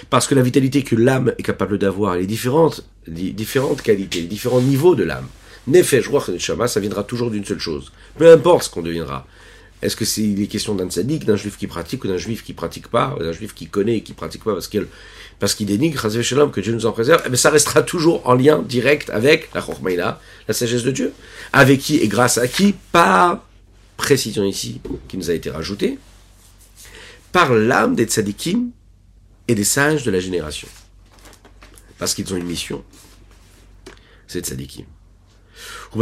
Parce 0.09 0.27
que 0.27 0.35
la 0.35 0.41
vitalité 0.41 0.83
que 0.83 0.95
l'âme 0.95 1.33
est 1.37 1.43
capable 1.43 1.77
d'avoir, 1.77 2.15
les 2.15 2.25
différentes, 2.25 2.89
différentes 3.07 3.83
qualités, 3.83 4.21
les 4.21 4.27
différents 4.27 4.61
niveaux 4.61 4.95
de 4.95 5.03
l'âme, 5.03 5.27
Nefesh, 5.67 6.07
Ruach 6.07 6.29
Neshama, 6.29 6.67
ça 6.67 6.79
viendra 6.79 7.03
toujours 7.03 7.29
d'une 7.29 7.45
seule 7.45 7.59
chose. 7.59 7.91
Peu 8.17 8.31
importe 8.31 8.63
ce 8.63 8.69
qu'on 8.69 8.81
deviendra. 8.81 9.27
Est-ce 9.81 9.95
que 9.95 10.05
c'est 10.05 10.21
les 10.21 10.47
questions 10.47 10.73
d'un 10.73 10.89
tzaddik, 10.89 11.25
d'un 11.25 11.35
juif 11.35 11.57
qui 11.57 11.67
pratique, 11.67 12.03
ou 12.03 12.07
d'un 12.07 12.17
juif 12.17 12.43
qui 12.43 12.53
pratique 12.53 12.87
pas, 12.87 13.15
ou 13.15 13.23
d'un 13.23 13.31
juif 13.31 13.53
qui 13.53 13.67
connaît 13.67 13.97
et 13.97 14.01
qui 14.01 14.13
pratique 14.13 14.43
pas 14.43 14.53
parce 14.53 14.67
qu'il 14.67 14.87
parce 15.39 15.53
qu'il 15.53 15.67
dénigre, 15.67 16.01
que 16.01 16.59
Dieu 16.61 16.73
nous 16.73 16.87
en 16.87 16.91
préserve, 16.91 17.21
eh 17.25 17.29
bien, 17.29 17.37
ça 17.37 17.51
restera 17.51 17.83
toujours 17.83 18.25
en 18.27 18.33
lien 18.33 18.63
direct 18.63 19.11
avec 19.11 19.53
la 19.53 19.61
Chormaïla, 19.61 20.19
la 20.47 20.53
sagesse 20.53 20.81
de 20.81 20.89
Dieu. 20.89 21.13
Avec 21.53 21.79
qui 21.79 21.97
et 21.97 22.07
grâce 22.07 22.39
à 22.39 22.47
qui? 22.47 22.73
Par 22.91 23.45
précision 23.97 24.43
ici, 24.43 24.81
qui 25.07 25.15
nous 25.15 25.29
a 25.29 25.33
été 25.33 25.51
rajoutée, 25.51 25.99
par 27.31 27.53
l'âme 27.53 27.93
des 27.93 28.05
tzaddikim 28.05 28.71
et 29.47 29.53
des 29.53 29.63
sages 29.63 30.03
de 30.03 30.09
la 30.09 30.19
génération. 30.19 30.67
Parce 31.99 32.15
qu'ils 32.15 32.33
ont 32.33 32.37
une 32.37 32.45
mission. 32.45 32.83
C'est 34.27 34.43
tzaddikim. 34.43 34.85
On 35.95 35.99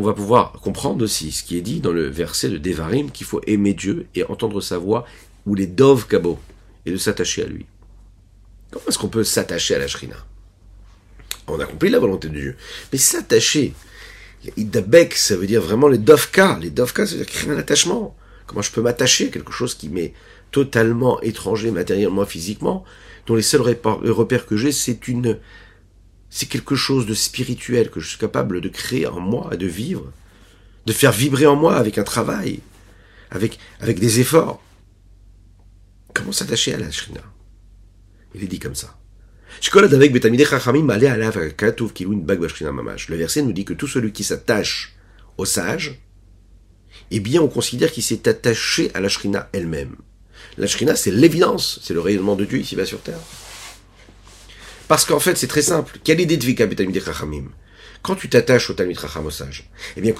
va 0.00 0.12
pouvoir 0.12 0.52
comprendre 0.52 1.04
aussi 1.04 1.32
ce 1.32 1.42
qui 1.42 1.56
est 1.56 1.62
dit 1.62 1.80
dans 1.80 1.92
le 1.92 2.06
verset 2.08 2.48
de 2.50 2.58
Devarim, 2.58 3.10
qu'il 3.10 3.26
faut 3.26 3.40
aimer 3.46 3.74
Dieu 3.74 4.06
et 4.14 4.24
entendre 4.24 4.60
sa 4.60 4.78
voix, 4.78 5.06
ou 5.46 5.54
les 5.54 5.66
dov 5.66 6.06
kabo, 6.06 6.38
et 6.86 6.90
de 6.90 6.96
s'attacher 6.96 7.44
à 7.44 7.46
lui. 7.46 7.66
Comment 8.70 8.84
est-ce 8.88 8.98
qu'on 8.98 9.08
peut 9.08 9.24
s'attacher 9.24 9.74
à 9.74 9.78
la 9.78 9.86
shrina? 9.86 10.16
On 11.46 11.58
a 11.58 11.64
compris 11.64 11.88
la 11.88 11.98
volonté 11.98 12.28
de 12.28 12.38
Dieu. 12.38 12.56
Mais 12.92 12.98
s'attacher, 12.98 13.72
idabek, 14.56 15.14
ça 15.14 15.36
veut 15.36 15.46
dire 15.46 15.62
vraiment 15.62 15.88
les 15.88 15.98
dovka. 15.98 16.58
Les 16.60 16.70
dovka, 16.70 17.06
ça 17.06 17.12
veut 17.12 17.24
dire 17.24 17.26
créer 17.26 17.50
un 17.50 17.58
attachement. 17.58 18.14
Comment 18.46 18.62
je 18.62 18.70
peux 18.70 18.82
m'attacher 18.82 19.28
à 19.28 19.30
quelque 19.30 19.52
chose 19.52 19.74
qui 19.74 19.88
m'est 19.88 20.12
totalement 20.50 21.20
étranger 21.22 21.70
matériellement, 21.70 22.26
physiquement, 22.26 22.84
dont 23.26 23.34
les 23.34 23.42
seuls 23.42 23.62
repères 23.62 24.46
que 24.46 24.56
j'ai, 24.56 24.72
c'est 24.72 25.08
une 25.08 25.38
c'est 26.30 26.46
quelque 26.46 26.74
chose 26.74 27.06
de 27.06 27.14
spirituel 27.14 27.90
que 27.90 28.00
je 28.00 28.08
suis 28.08 28.18
capable 28.18 28.60
de 28.60 28.68
créer 28.68 29.06
en 29.06 29.20
moi, 29.20 29.56
de 29.56 29.66
vivre, 29.66 30.12
de 30.86 30.92
faire 30.92 31.12
vibrer 31.12 31.46
en 31.46 31.56
moi 31.56 31.76
avec 31.76 31.98
un 31.98 32.04
travail, 32.04 32.60
avec, 33.30 33.58
avec 33.80 33.98
des 33.98 34.20
efforts. 34.20 34.62
Comment 36.14 36.32
s'attacher 36.32 36.74
à 36.74 36.78
la 36.78 36.90
shrina 36.90 37.22
Il 38.34 38.42
est 38.42 38.48
dit 38.48 38.58
comme 38.58 38.74
ça. 38.74 38.98
Le 43.08 43.16
verset 43.16 43.42
nous 43.42 43.52
dit 43.52 43.64
que 43.64 43.72
tout 43.72 43.86
celui 43.86 44.12
qui 44.12 44.24
s'attache 44.24 44.94
au 45.36 45.44
sage, 45.44 46.00
eh 47.10 47.20
bien 47.20 47.40
on 47.40 47.48
considère 47.48 47.90
qu'il 47.90 48.02
s'est 48.02 48.28
attaché 48.28 48.90
à 48.94 49.00
la 49.00 49.08
shrina 49.08 49.48
elle-même. 49.52 49.96
La 50.56 50.66
shrina, 50.66 50.96
c'est 50.96 51.10
l'évidence, 51.10 51.80
c'est 51.82 51.94
le 51.94 52.00
rayonnement 52.00 52.36
de 52.36 52.44
Dieu 52.44 52.58
ici-bas 52.58 52.84
sur 52.84 53.00
terre. 53.00 53.18
Parce 54.88 55.04
qu'en 55.04 55.20
fait, 55.20 55.36
c'est 55.36 55.46
très 55.46 55.62
simple. 55.62 55.98
Quelle 56.02 56.20
idée 56.20 56.36
de 56.36 56.44
vie 56.44 56.56
Chachamim? 56.56 57.44
Quand 58.02 58.14
tu 58.14 58.28
t'attaches 58.28 58.70
au 58.70 58.74
Talmid 58.74 58.98
Chacham, 58.98 59.26
au 59.26 59.30
sage, 59.30 59.68
eh 59.96 60.00
bien, 60.00 60.14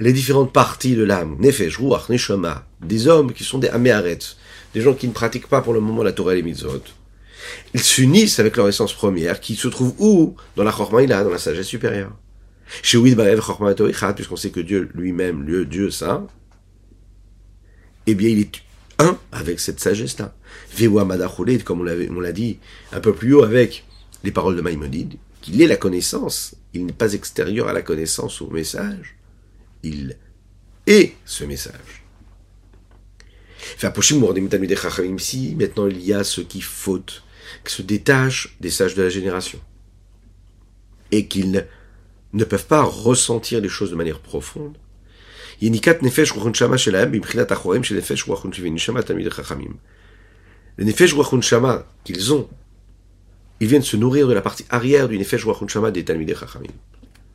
les 0.00 0.12
différentes 0.12 0.52
parties 0.52 0.96
de 0.96 1.04
l'âme, 1.04 1.36
Nefesh, 1.38 1.78
Ruach, 1.78 2.08
Neshama, 2.08 2.66
des 2.80 3.06
hommes 3.06 3.32
qui 3.32 3.44
sont 3.44 3.58
des 3.58 3.68
Améharet, 3.68 4.18
des 4.74 4.80
gens 4.80 4.94
qui 4.94 5.06
ne 5.06 5.12
pratiquent 5.12 5.46
pas 5.46 5.62
pour 5.62 5.72
le 5.72 5.80
moment 5.80 6.02
la 6.02 6.12
Torah 6.12 6.32
et 6.32 6.36
les 6.36 6.42
mitzvot, 6.42 6.82
ils 7.72 7.80
s'unissent 7.80 8.40
avec 8.40 8.56
leur 8.56 8.68
essence 8.68 8.92
première, 8.92 9.40
qui 9.40 9.54
se 9.54 9.68
trouve 9.68 9.94
où? 9.98 10.34
Dans 10.56 10.64
la 10.64 10.72
Chormaïla, 10.72 11.22
dans 11.22 11.30
la 11.30 11.38
sagesse 11.38 11.68
supérieure. 11.68 12.12
Chez 12.82 12.98
Ouid 12.98 13.14
Barev 13.14 13.40
puisqu'on 14.14 14.36
sait 14.36 14.50
que 14.50 14.60
Dieu 14.60 14.88
lui-même, 14.94 15.44
Dieu 15.66 15.90
saint, 15.90 16.26
eh 18.06 18.14
bien, 18.14 18.28
il 18.28 18.40
est 18.40 18.62
un 19.00 19.18
avec 19.32 19.60
cette 19.60 19.80
sagesse-là. 19.80 20.34
Vewa 20.74 21.04
Madachole, 21.04 21.62
comme 21.62 21.80
on 21.80 22.20
l'a 22.20 22.32
dit 22.32 22.58
un 22.92 23.00
peu 23.00 23.12
plus 23.12 23.34
haut 23.34 23.42
avec 23.42 23.84
les 24.24 24.30
paroles 24.30 24.56
de 24.56 24.62
Maïmonide, 24.62 25.16
qu'il 25.40 25.60
est 25.62 25.66
la 25.66 25.76
connaissance, 25.76 26.54
il 26.74 26.86
n'est 26.86 26.92
pas 26.92 27.14
extérieur 27.14 27.68
à 27.68 27.72
la 27.72 27.82
connaissance 27.82 28.40
ou 28.40 28.46
au 28.46 28.50
message, 28.50 29.16
il 29.82 30.16
est 30.86 31.14
ce 31.24 31.44
message. 31.44 32.04
Si 35.18 35.56
maintenant 35.56 35.86
il 35.86 36.00
y 36.00 36.12
a 36.12 36.24
ceux 36.24 36.42
qui 36.42 36.60
fautent, 36.60 37.22
qui 37.64 37.74
se 37.74 37.82
détachent 37.82 38.56
des 38.60 38.70
sages 38.70 38.94
de 38.94 39.02
la 39.02 39.08
génération, 39.08 39.60
et 41.10 41.26
qu'ils 41.26 41.66
ne 42.32 42.44
peuvent 42.44 42.66
pas 42.66 42.82
ressentir 42.82 43.60
les 43.60 43.68
choses 43.68 43.90
de 43.90 43.96
manière 43.96 44.20
profonde, 44.20 44.76
le 50.80 50.86
nefesh 50.86 51.12
ruachun 51.12 51.42
shama 51.42 51.86
qu'ils 52.04 52.32
ont, 52.32 52.48
ils 53.60 53.68
viennent 53.68 53.82
se 53.82 53.98
nourrir 53.98 54.26
de 54.26 54.32
la 54.32 54.40
partie 54.40 54.64
arrière 54.70 55.08
du 55.08 55.18
nefesh 55.18 55.44
ruachun 55.44 55.68
shama 55.68 55.90
des 55.90 56.04
talmidei 56.04 56.34
chachamim. 56.34 56.72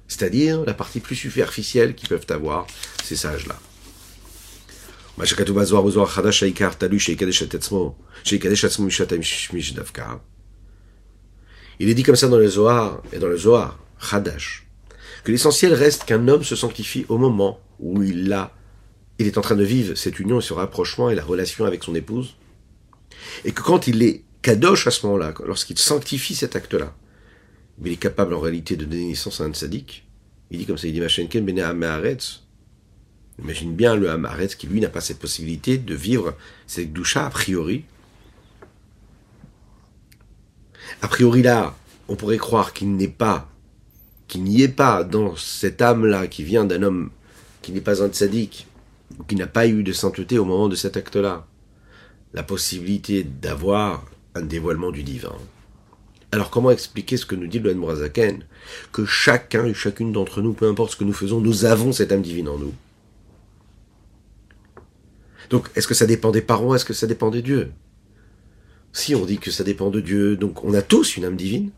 C'est-à-dire 0.08 0.66
la 0.66 0.74
partie 0.74 1.00
plus 1.00 1.16
superficielle 1.16 1.94
qu'ils 1.94 2.10
peuvent 2.10 2.26
avoir, 2.30 2.66
ces 3.04 3.16
sages-là. 3.16 3.60
Il 11.80 11.90
est 11.90 11.94
dit 11.94 12.04
comme 12.04 12.16
ça 12.16 12.28
dans 12.28 12.38
le 12.38 12.48
Zohar 12.48 13.02
et 13.14 13.20
dans 13.20 13.28
le 13.28 13.38
Zohar, 13.38 13.80
Chadash, 14.00 14.65
que 15.26 15.32
l'essentiel 15.32 15.74
reste 15.74 16.06
qu'un 16.06 16.28
homme 16.28 16.44
se 16.44 16.56
sanctifie 16.56 17.06
au 17.10 17.18
moment 17.18 17.60
où 17.80 18.04
il 18.04 18.32
a, 18.32 18.54
il 19.18 19.26
est 19.26 19.40
en 19.40 19.42
train 19.42 19.56
de 19.56 19.64
vivre 19.64 19.96
cette 19.96 20.20
union 20.20 20.40
et 20.40 20.44
ce 20.44 20.54
rapprochement 20.54 21.10
et 21.10 21.16
la 21.16 21.24
relation 21.24 21.66
avec 21.66 21.84
son 21.84 21.96
épouse, 21.96 22.36
et 23.44 23.52
que 23.52 23.64
quand 23.64 23.88
il 23.88 24.04
est 24.04 24.24
kadosh 24.44 24.86
à 24.86 24.92
ce 24.92 25.04
moment-là, 25.08 25.34
lorsqu'il 25.44 25.80
sanctifie 25.80 26.36
cet 26.36 26.56
acte-là, 26.56 26.96
il 27.84 27.92
est 27.92 27.98
capable 27.98 28.36
en 28.36 28.40
réalité 28.40 28.76
de 28.76 28.86
donner 28.86 29.08
naissance 29.08 29.42
à 29.42 29.46
un 29.46 29.54
sadique. 29.54 30.08
Il 30.52 30.60
dit 30.60 30.68
comme 30.68 30.78
ça, 30.78 30.88
il 30.88 30.94
dit 30.94 31.02
Machenken 31.02 31.44
bene 31.44 31.60
Hamaretz. 31.60 32.44
Imagine 33.42 33.76
bien 33.76 33.96
le 33.96 34.12
Hamaretz 34.12 34.56
qui 34.56 34.68
lui 34.68 34.80
n'a 34.80 34.90
pas 34.90 35.02
cette 35.02 35.20
possibilité 35.20 35.80
de 35.80 35.96
vivre 35.96 36.38
cette 36.68 36.94
doucha 36.94 37.26
a 37.26 37.30
priori. 37.32 37.84
A 41.02 41.08
priori 41.08 41.42
là, 41.42 41.76
on 42.08 42.16
pourrait 42.16 42.38
croire 42.38 42.74
qu'il 42.74 42.96
n'est 42.96 43.08
pas, 43.08 43.50
qu'il 44.28 44.44
n'y 44.44 44.62
est 44.62 44.68
pas 44.68 45.04
dans 45.04 45.36
cette 45.36 45.82
âme-là 45.82 46.28
qui 46.28 46.44
vient 46.44 46.66
d'un 46.66 46.84
homme 46.84 47.12
qui 47.62 47.72
n'est 47.72 47.82
pas 47.82 48.04
un 48.04 48.10
tzaddik, 48.10 48.68
ou 49.20 49.24
qui 49.24 49.36
n'a 49.36 49.48
pas 49.48 49.68
eu 49.68 49.84
de 49.84 49.92
sainteté 49.92 50.38
au 50.38 50.46
moment 50.46 50.68
de 50.68 50.76
cet 50.76 50.98
acte-là, 50.98 51.48
la 52.34 52.44
possibilité 52.44 53.24
d'avoir 53.24 54.06
un 54.36 54.42
dévoilement 54.42 54.92
du 54.92 55.04
divin. 55.04 55.36
Alors 56.32 56.50
comment 56.50 56.72
expliquer 56.72 57.18
ce 57.18 57.26
que 57.26 57.36
nous 57.36 57.48
dit 57.48 57.60
le 57.60 57.76
Que 58.92 59.06
chacun 59.06 59.66
et 59.66 59.74
chacune 59.74 60.12
d'entre 60.12 60.42
nous, 60.42 60.54
peu 60.54 60.68
importe 60.68 60.92
ce 60.92 60.98
que 60.98 61.06
nous 61.06 61.14
faisons, 61.14 61.40
nous 61.40 61.66
avons 61.66 61.92
cette 61.92 62.12
âme 62.12 62.22
divine 62.22 62.50
en 62.50 62.60
nous? 62.60 62.74
Donc 65.50 65.70
est-ce 65.76 65.88
que 65.88 65.94
ça 65.94 66.06
dépend 66.06 66.32
des 66.32 66.42
parents 66.42 66.76
Est-ce 66.76 66.86
que 66.86 66.94
ça 66.94 67.08
dépend 67.08 67.30
des 67.30 67.42
dieux? 67.42 67.72
Si 68.92 69.16
on 69.16 69.26
dit 69.26 69.38
que 69.38 69.52
ça 69.52 69.64
dépend 69.64 69.90
de 69.90 70.00
Dieu, 70.00 70.38
donc 70.38 70.64
on 70.64 70.74
a 70.74 70.82
tous 70.82 71.18
une 71.18 71.26
âme 71.26 71.36
divine. 71.36 71.72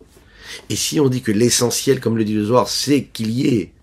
Et 0.69 0.75
si 0.75 0.99
on 0.99 1.10
dit 1.10 1.21
que 1.21 1.31
l'essentiel, 1.31 1.99
comme 1.99 2.17
le 2.17 2.25
dit 2.25 2.33
le 2.33 2.45
Zohar, 2.45 2.67
c'est 2.67 3.05
qu'il 3.05 3.31
y 3.31 3.47
ait 3.47 3.73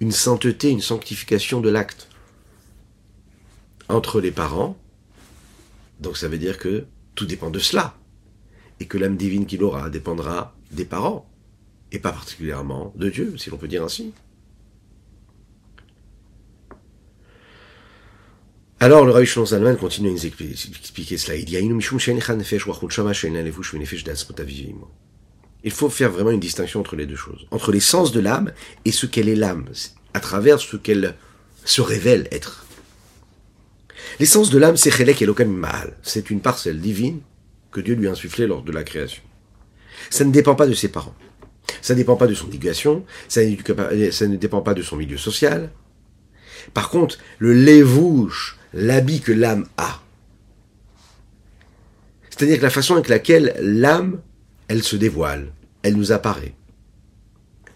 une 0.00 0.12
sainteté, 0.12 0.70
une 0.70 0.80
sanctification 0.80 1.60
de 1.60 1.70
l'acte 1.70 2.08
entre 3.88 4.20
les 4.20 4.30
parents. 4.30 4.76
Donc 6.00 6.16
ça 6.16 6.28
veut 6.28 6.38
dire 6.38 6.58
que 6.58 6.86
tout 7.14 7.26
dépend 7.26 7.50
de 7.50 7.58
cela. 7.58 7.96
Et 8.80 8.86
que 8.86 8.98
l'âme 8.98 9.16
divine 9.16 9.46
qu'il 9.46 9.62
aura 9.62 9.90
dépendra 9.90 10.56
des 10.70 10.84
parents. 10.84 11.28
Et 11.92 11.98
pas 11.98 12.12
particulièrement 12.12 12.92
de 12.96 13.10
Dieu, 13.10 13.36
si 13.36 13.50
l'on 13.50 13.58
peut 13.58 13.68
dire 13.68 13.84
ainsi. 13.84 14.12
Alors 18.80 19.04
le 19.04 19.12
Rabbi 19.12 19.26
Shalom 19.26 19.76
continue 19.76 20.08
à 20.08 20.12
nous 20.12 20.26
expliquer 20.26 21.16
cela. 21.16 21.36
Il 25.64 25.70
faut 25.70 25.88
faire 25.88 26.10
vraiment 26.10 26.30
une 26.30 26.40
distinction 26.40 26.80
entre 26.80 26.96
les 26.96 27.06
deux 27.06 27.16
choses, 27.16 27.46
entre 27.50 27.72
l'essence 27.72 28.12
de 28.12 28.20
l'âme 28.20 28.52
et 28.84 28.92
ce 28.92 29.06
qu'elle 29.06 29.28
est 29.28 29.36
l'âme, 29.36 29.66
à 30.14 30.20
travers 30.20 30.58
ce 30.58 30.76
qu'elle 30.76 31.14
se 31.64 31.80
révèle 31.80 32.28
être. 32.32 32.66
L'essence 34.18 34.50
de 34.50 34.58
l'âme, 34.58 34.76
c'est 34.76 34.90
Chelek 34.90 35.22
Elokan 35.22 35.46
Mahal. 35.46 35.96
C'est 36.02 36.30
une 36.30 36.40
parcelle 36.40 36.80
divine 36.80 37.20
que 37.70 37.80
Dieu 37.80 37.94
lui 37.94 38.08
a 38.08 38.10
insufflée 38.10 38.46
lors 38.46 38.62
de 38.62 38.72
la 38.72 38.84
création. 38.84 39.22
Ça 40.10 40.24
ne 40.24 40.32
dépend 40.32 40.54
pas 40.54 40.66
de 40.66 40.74
ses 40.74 40.88
parents. 40.88 41.14
Ça 41.80 41.94
ne 41.94 41.98
dépend 41.98 42.16
pas 42.16 42.26
de 42.26 42.34
son 42.34 42.48
éducation. 42.48 43.04
Ça 43.28 43.42
ne 43.42 44.36
dépend 44.36 44.60
pas 44.60 44.74
de 44.74 44.82
son 44.82 44.96
milieu 44.96 45.16
social. 45.16 45.70
Par 46.74 46.90
contre, 46.90 47.18
le 47.38 47.54
lévouche, 47.54 48.58
l'habit 48.74 49.20
que 49.20 49.32
l'âme 49.32 49.66
a, 49.76 50.02
c'est-à-dire 52.30 52.58
que 52.58 52.62
la 52.62 52.70
façon 52.70 52.94
avec 52.94 53.08
laquelle 53.08 53.54
l'âme 53.60 54.20
elle 54.72 54.82
se 54.82 54.96
dévoile, 54.96 55.52
elle 55.82 55.96
nous 55.96 56.12
apparaît. 56.12 56.54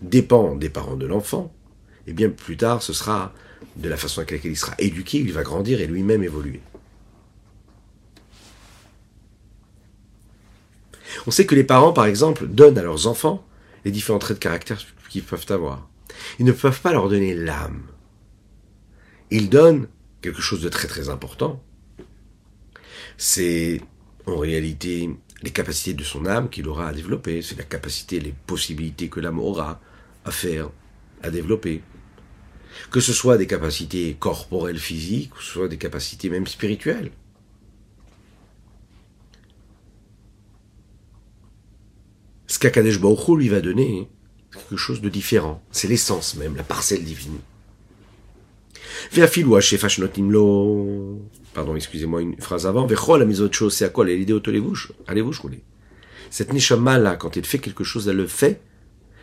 Dépend 0.01 0.57
des 0.57 0.71
parents 0.71 0.97
de 0.97 1.05
l'enfant, 1.05 1.55
et 2.07 2.15
bien 2.15 2.31
plus 2.31 2.57
tard, 2.57 2.83
ce 2.83 2.95
sera 2.95 3.35
de 3.77 3.91
la 3.91 3.99
façon 3.99 4.21
avec 4.21 4.31
laquelle 4.31 4.53
il 4.53 4.57
sera 4.57 4.75
éduqué, 4.79 5.19
il 5.19 5.31
va 5.31 5.43
grandir 5.43 5.83
et 5.83 5.87
lui-même 5.87 6.23
évoluer. 6.23 6.63
On 11.27 11.31
sait 11.31 11.45
que 11.45 11.55
les 11.55 11.65
parents, 11.65 11.93
par 11.93 12.07
exemple, 12.07 12.47
donnent 12.47 12.79
à 12.79 12.83
leurs 12.83 13.07
enfants 13.07 13.47
les 13.85 13.91
différents 13.91 14.19
traits 14.19 14.39
de 14.39 14.43
caractère 14.43 14.81
qu'ils 15.11 15.23
peuvent 15.23 15.45
avoir. 15.51 15.91
Ils 16.39 16.47
ne 16.47 16.53
peuvent 16.53 16.81
pas 16.81 16.93
leur 16.93 17.11
donner 17.11 17.35
l'âme. 17.35 17.83
Ils 19.31 19.51
donnent 19.51 19.89
quelque 20.23 20.41
chose 20.41 20.63
de 20.63 20.71
très 20.71 20.89
très 20.89 21.11
important. 21.11 21.63
C'est 23.19 23.83
en 24.25 24.39
réalité 24.39 25.11
les 25.43 25.51
capacités 25.51 25.95
de 25.95 26.05
son 26.05 26.27
âme 26.27 26.49
qu'il 26.49 26.69
aura 26.69 26.89
à 26.89 26.93
développer, 26.93 27.43
c'est 27.43 27.59
la 27.59 27.65
capacité, 27.65 28.21
les 28.21 28.35
possibilités 28.47 29.09
que 29.09 29.21
l'âme 29.21 29.39
aura 29.39 29.81
à 30.25 30.31
faire, 30.31 30.71
à 31.23 31.31
développer. 31.31 31.83
Que 32.91 33.01
ce 33.01 33.13
soit 33.13 33.39
des 33.39 33.47
capacités 33.47 34.17
corporelles, 34.19 34.79
physiques, 34.79 35.35
ou 35.37 35.41
ce 35.41 35.53
soit 35.53 35.69
des 35.69 35.79
capacités 35.79 36.31
même 36.31 36.47
spirituelles. 36.47 37.11
Ce 42.47 42.59
qu'Akadesh 42.59 43.01
Baruch 43.01 43.37
lui 43.37 43.49
va 43.49 43.61
donner, 43.61 44.09
c'est 44.51 44.61
quelque 44.61 44.77
chose 44.77 45.01
de 45.01 45.09
différent. 45.09 45.63
C'est 45.71 45.89
l'essence 45.89 46.37
même, 46.37 46.57
la 46.57 46.63
parcelle 46.63 47.05
divine. 47.05 47.39
Pardon, 51.55 51.75
excusez-moi, 51.75 52.23
une 52.23 52.41
phrase 52.41 52.67
avant. 52.67 52.87
c'est 53.71 53.85
à 53.85 53.89
quoi 53.89 54.05
l'idée 54.05 54.41
Cette 56.31 56.53
neshama 56.53 56.99
là, 56.99 57.17
quand 57.17 57.37
elle 57.37 57.45
fait 57.45 57.59
quelque 57.59 57.85
chose, 57.85 58.09
elle 58.09 58.17
le 58.17 58.27
fait 58.27 58.61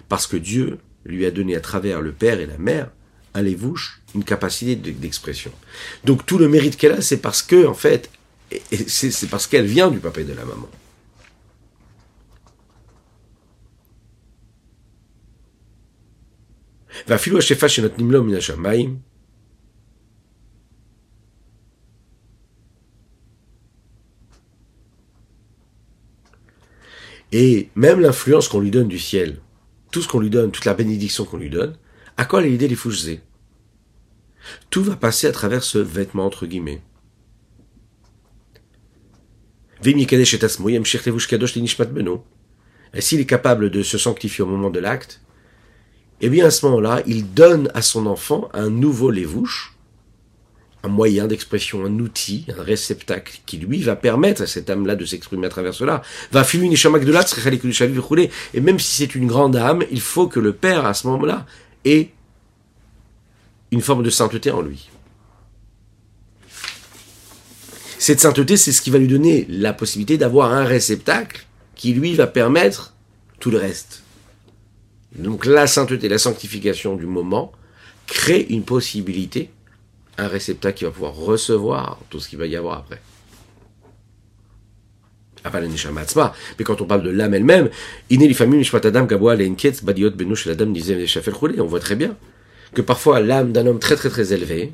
parce 0.10 0.28
que 0.28 0.38
Dieu 0.38 0.78
lui 1.06 1.26
a 1.26 1.32
donné 1.32 1.56
à 1.56 1.60
travers 1.60 2.02
le 2.02 2.12
père 2.12 2.40
et 2.40 2.46
la 2.46 2.58
mère 2.58 2.90
un 3.34 3.42
lévouche, 3.42 4.02
une 4.16 4.24
capacité 4.24 4.76
d'expression. 4.76 5.52
Donc 6.04 6.26
tout 6.26 6.38
le 6.38 6.48
mérite 6.48 6.78
qu'elle 6.78 6.92
a, 6.92 7.02
c'est 7.02 7.18
parce 7.18 7.42
que, 7.42 7.66
en 7.66 7.74
fait, 7.74 8.10
c'est 8.88 9.30
parce 9.30 9.48
qu'elle 9.48 9.66
vient 9.66 9.90
du 9.90 10.00
papa 10.00 10.22
et 10.22 10.24
de 10.24 10.34
la 10.34 10.46
maman. 10.46 10.70
Et 27.34 27.70
même 27.76 28.00
l'influence 28.00 28.48
qu'on 28.48 28.60
lui 28.60 28.70
donne 28.70 28.88
du 28.88 29.00
ciel, 29.00 29.40
tout 29.92 30.04
ce 30.04 30.08
qu'on 30.08 30.20
lui 30.20 30.30
donne, 30.30 30.52
toute 30.52 30.66
la 30.66 30.76
bénédiction 30.76 31.26
qu'on 31.26 31.38
lui 31.38 31.50
donne, 31.50 31.76
à 32.16 32.26
quoi 32.26 32.44
l'idée 32.44 32.68
les 32.68 32.76
fouchés 32.76 33.22
Tout 34.70 34.84
va 34.84 34.96
passer 34.96 35.26
à 35.26 35.32
travers 35.32 35.64
ce 35.64 35.80
vêtement 35.80 36.28
entre 36.28 36.46
guillemets. 36.46 36.84
Et 42.94 43.02
s'il 43.02 43.20
est 43.20 43.26
capable 43.26 43.72
de 43.72 43.82
se 43.82 43.98
sanctifier 43.98 44.44
au 44.44 44.48
moment 44.48 44.70
de 44.70 44.80
l'acte, 44.80 45.22
eh 46.22 46.30
bien 46.30 46.46
à 46.46 46.52
ce 46.52 46.68
moment-là, 46.68 47.02
il 47.08 47.34
donne 47.34 47.72
à 47.74 47.82
son 47.82 48.06
enfant 48.06 48.48
un 48.54 48.70
nouveau 48.70 49.10
lévouche, 49.10 49.76
un 50.84 50.90
moyen 50.90 51.28
d'expression, 51.28 51.86
un 51.86 52.00
outil, 52.00 52.46
un 52.56 52.62
réceptacle 52.62 53.40
qui 53.46 53.58
lui 53.58 53.82
va 53.82 53.96
permettre 53.96 54.42
à 54.42 54.48
cette 54.48 54.70
âme-là 54.70 54.96
de 54.96 55.06
s'exprimer 55.06 55.48
à 55.48 55.50
travers 55.50 55.74
cela. 55.74 56.02
Va 56.32 56.44
filer 56.44 56.66
une 56.66 56.74
de 56.74 58.28
et 58.54 58.62
même 58.62 58.80
si 58.80 58.96
c'est 58.96 59.16
une 59.16 59.28
grande 59.28 59.56
âme, 59.56 59.84
il 59.92 60.02
faut 60.02 60.28
que 60.28 60.42
le 60.42 60.52
père 60.52 60.86
à 60.86 60.94
ce 60.94 61.08
moment-là 61.08 61.46
ait 61.86 62.10
une 63.72 63.82
forme 63.82 64.04
de 64.04 64.10
sainteté 64.10 64.52
en 64.52 64.62
lui. 64.62 64.90
Cette 67.98 68.20
sainteté, 68.20 68.58
c'est 68.58 68.74
ce 68.74 68.82
qui 68.82 68.90
va 68.90 68.98
lui 68.98 69.08
donner 69.08 69.46
la 69.48 69.72
possibilité 69.72 70.18
d'avoir 70.18 70.52
un 70.52 70.66
réceptacle 70.66 71.46
qui 71.76 71.94
lui 71.94 72.14
va 72.16 72.28
permettre 72.28 72.94
tout 73.40 73.50
le 73.50 73.58
reste. 73.58 74.04
Donc 75.16 75.46
la 75.46 75.68
sainteté, 75.68 76.10
la 76.10 76.18
sanctification 76.18 76.98
du 76.98 77.06
moment 77.06 77.54
crée 78.06 78.46
une 78.50 78.64
possibilité, 78.64 79.50
un 80.18 80.28
réceptacle 80.28 80.78
qui 80.78 80.84
va 80.86 80.92
pouvoir 80.92 81.14
recevoir 81.14 82.00
tout 82.10 82.20
ce 82.20 82.30
qu'il 82.30 82.40
va 82.40 82.46
y 82.46 82.56
avoir 82.56 82.78
après. 82.78 83.02
Mais 85.46 86.64
quand 86.64 86.82
on 86.82 86.86
parle 86.86 87.04
de 87.04 87.10
l'âme 87.10 87.34
elle-même, 87.34 87.70
on 91.60 91.66
voit 91.66 91.80
très 91.80 91.96
bien 91.96 92.16
que 92.74 92.82
parfois 92.82 93.20
l'âme 93.20 93.52
d'un 93.52 93.68
homme 93.68 93.80
très 93.80 93.96
très 93.96 94.10
très 94.10 94.34
élevé 94.34 94.74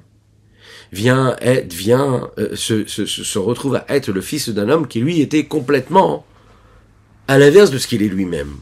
vient 0.91 1.35
être, 1.41 1.73
vient, 1.73 2.29
euh, 2.37 2.55
se, 2.55 2.85
se, 2.87 3.05
se, 3.05 3.39
retrouve 3.39 3.75
à 3.75 3.85
être 3.89 4.11
le 4.11 4.21
fils 4.21 4.49
d'un 4.49 4.69
homme 4.69 4.87
qui 4.87 4.99
lui 4.99 5.21
était 5.21 5.45
complètement 5.45 6.25
à 7.27 7.37
l'inverse 7.37 7.69
de 7.69 7.77
ce 7.77 7.87
qu'il 7.87 8.01
est 8.01 8.07
lui-même. 8.07 8.55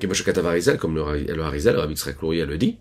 Comme 0.00 0.94
le, 0.94 1.42
Harizal, 1.42 1.74
le 1.74 1.80
Rabbi 1.80 1.96
Tzrak 1.96 2.22
le 2.22 2.56
dit, 2.56 2.76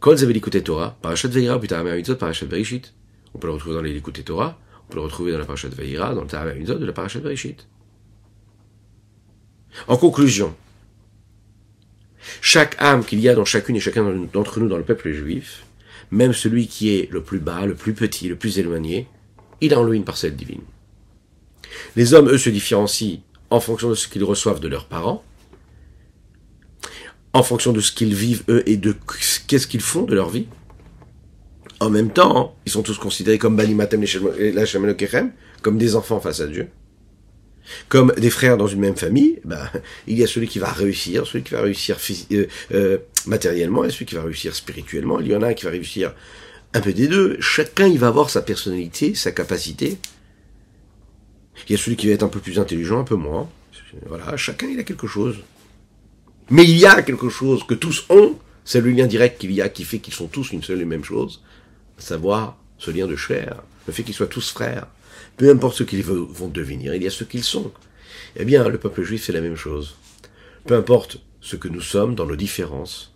Kol 0.00 0.16
Zavelikute 0.16 0.62
Torah, 0.62 0.96
Parashat 1.00 1.28
Veira, 1.28 1.58
puis 1.58 1.68
Tarameh 1.68 1.96
Mitzvot, 1.96 2.16
Parashat 2.16 2.46
Bereshit. 2.46 2.94
On 3.34 3.38
peut 3.38 3.48
le 3.48 3.54
retrouver 3.54 3.74
dans 3.74 3.82
les 3.82 3.92
Likute 3.92 4.24
Torah, 4.24 4.58
on 4.84 4.92
peut 4.92 4.96
le 4.96 5.02
retrouver 5.02 5.32
dans 5.32 5.38
la 5.38 5.44
Parashat 5.44 5.68
Veira, 5.68 6.14
dans 6.14 6.22
le 6.22 6.26
Tarameh 6.26 6.54
Mitzvot 6.54 6.78
de 6.78 6.86
la 6.86 6.92
Parashat 6.92 7.20
Bereshit. 7.20 7.66
En 9.88 9.96
conclusion, 9.96 10.54
chaque 12.40 12.80
âme 12.80 13.04
qu'il 13.04 13.20
y 13.20 13.28
a 13.28 13.34
dans 13.34 13.44
chacune 13.44 13.76
et 13.76 13.80
chacun 13.80 14.04
d'entre 14.32 14.60
nous 14.60 14.68
dans 14.68 14.78
le 14.78 14.84
peuple 14.84 15.12
juif, 15.12 15.64
même 16.10 16.32
celui 16.32 16.66
qui 16.66 16.90
est 16.90 17.10
le 17.10 17.22
plus 17.22 17.38
bas, 17.38 17.66
le 17.66 17.74
plus 17.74 17.92
petit, 17.92 18.28
le 18.28 18.36
plus 18.36 18.58
éloigné, 18.58 19.06
il 19.60 19.74
a 19.74 19.80
en 19.80 19.84
lui 19.84 19.96
une 19.96 20.04
parcelle 20.04 20.36
divine. 20.36 20.62
Les 21.94 22.14
hommes, 22.14 22.28
eux, 22.28 22.38
se 22.38 22.50
différencient 22.50 23.20
en 23.50 23.60
fonction 23.60 23.90
de 23.90 23.94
ce 23.94 24.08
qu'ils 24.08 24.24
reçoivent 24.24 24.60
de 24.60 24.68
leurs 24.68 24.86
parents, 24.86 25.24
en 27.36 27.42
fonction 27.42 27.72
de 27.72 27.80
ce 27.80 27.92
qu'ils 27.92 28.14
vivent, 28.14 28.44
eux, 28.48 28.62
et 28.66 28.78
de 28.78 28.94
qu'est-ce 29.46 29.66
qu'ils 29.66 29.82
font 29.82 30.02
de 30.02 30.14
leur 30.14 30.30
vie. 30.30 30.46
En 31.80 31.90
même 31.90 32.10
temps, 32.10 32.56
ils 32.64 32.72
sont 32.72 32.82
tous 32.82 32.96
considérés 32.98 33.36
comme 33.36 33.56
Balimatem 33.56 34.02
comme 35.60 35.76
des 35.76 35.96
enfants 35.96 36.18
face 36.18 36.40
à 36.40 36.46
Dieu. 36.46 36.68
Comme 37.90 38.12
des 38.16 38.30
frères 38.30 38.56
dans 38.56 38.68
une 38.68 38.80
même 38.80 38.96
famille, 38.96 39.40
ben, 39.44 39.68
il 40.06 40.16
y 40.16 40.24
a 40.24 40.26
celui 40.26 40.48
qui 40.48 40.58
va 40.58 40.72
réussir, 40.72 41.26
celui 41.26 41.44
qui 41.44 41.52
va 41.52 41.60
réussir 41.60 41.98
euh, 42.32 42.46
euh, 42.72 42.98
matériellement 43.26 43.84
et 43.84 43.90
celui 43.90 44.06
qui 44.06 44.14
va 44.14 44.22
réussir 44.22 44.54
spirituellement. 44.54 45.20
Il 45.20 45.26
y 45.26 45.36
en 45.36 45.42
a 45.42 45.48
un 45.48 45.54
qui 45.54 45.66
va 45.66 45.72
réussir 45.72 46.14
un 46.72 46.80
peu 46.80 46.94
des 46.94 47.06
deux. 47.06 47.36
Chacun, 47.40 47.86
il 47.86 47.98
va 47.98 48.06
avoir 48.06 48.30
sa 48.30 48.40
personnalité, 48.40 49.14
sa 49.14 49.30
capacité. 49.30 49.98
Il 51.68 51.72
y 51.72 51.74
a 51.74 51.78
celui 51.78 51.96
qui 51.96 52.06
va 52.06 52.14
être 52.14 52.22
un 52.22 52.28
peu 52.28 52.40
plus 52.40 52.58
intelligent, 52.58 53.00
un 53.00 53.04
peu 53.04 53.16
moins. 53.16 53.50
Voilà, 54.06 54.36
chacun, 54.38 54.68
il 54.68 54.78
a 54.80 54.84
quelque 54.84 55.06
chose. 55.06 55.36
Mais 56.50 56.64
il 56.64 56.78
y 56.78 56.86
a 56.86 57.02
quelque 57.02 57.28
chose 57.28 57.64
que 57.64 57.74
tous 57.74 58.06
ont, 58.08 58.38
c'est 58.64 58.80
le 58.80 58.90
lien 58.90 59.06
direct 59.06 59.40
qu'il 59.40 59.52
y 59.52 59.60
a 59.60 59.68
qui 59.68 59.84
fait 59.84 59.98
qu'ils 59.98 60.14
sont 60.14 60.28
tous 60.28 60.52
une 60.52 60.62
seule 60.62 60.80
et 60.80 60.84
même 60.84 61.04
chose, 61.04 61.42
à 61.98 62.00
savoir 62.00 62.56
ce 62.78 62.90
lien 62.90 63.06
de 63.06 63.16
chair, 63.16 63.62
le 63.86 63.92
fait 63.92 64.02
qu'ils 64.02 64.14
soient 64.14 64.26
tous 64.26 64.50
frères. 64.50 64.86
Peu 65.36 65.50
importe 65.50 65.76
ce 65.76 65.82
qu'ils 65.82 66.04
vont 66.04 66.48
devenir, 66.48 66.94
il 66.94 67.02
y 67.02 67.06
a 67.06 67.10
ce 67.10 67.24
qu'ils 67.24 67.44
sont. 67.44 67.72
Eh 68.36 68.44
bien, 68.44 68.68
le 68.68 68.78
peuple 68.78 69.02
juif, 69.02 69.24
c'est 69.24 69.32
la 69.32 69.40
même 69.40 69.56
chose. 69.56 69.96
Peu 70.66 70.74
importe 70.74 71.18
ce 71.40 71.56
que 71.56 71.68
nous 71.68 71.80
sommes 71.80 72.14
dans 72.14 72.26
nos 72.26 72.36
différences, 72.36 73.12